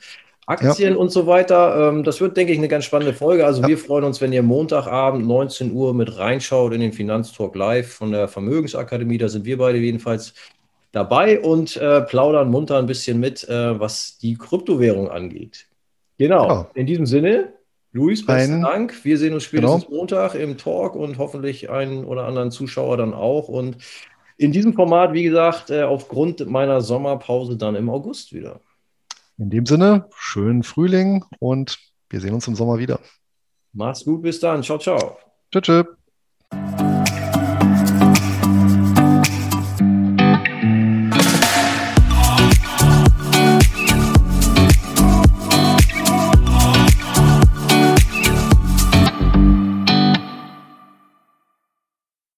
[0.46, 0.98] Aktien ja.
[0.98, 1.88] und so weiter.
[1.88, 3.44] Ähm, das wird, denke ich, eine ganz spannende Folge.
[3.44, 3.68] Also ja.
[3.68, 8.12] wir freuen uns, wenn ihr Montagabend 19 Uhr mit reinschaut in den Finanztalk Live von
[8.12, 9.18] der Vermögensakademie.
[9.18, 10.34] Da sind wir beide jedenfalls
[10.92, 15.66] dabei und äh, plaudern munter ein bisschen mit, äh, was die Kryptowährung angeht.
[16.20, 16.48] Genau.
[16.48, 16.70] Ja.
[16.74, 17.54] In diesem Sinne,
[17.92, 19.06] Luis, besten Dank.
[19.06, 19.96] Wir sehen uns spätestens genau.
[19.96, 23.48] Montag im Talk und hoffentlich einen oder anderen Zuschauer dann auch.
[23.48, 23.78] Und
[24.36, 28.60] in diesem Format, wie gesagt, äh, aufgrund meiner Sommerpause dann im August wieder.
[29.38, 31.78] In dem Sinne, schönen Frühling und
[32.10, 33.00] wir sehen uns im Sommer wieder.
[33.72, 34.62] Mach's gut, bis dann.
[34.62, 35.16] Ciao, ciao.
[35.50, 35.62] Tschüss.
[35.62, 35.86] tschüss.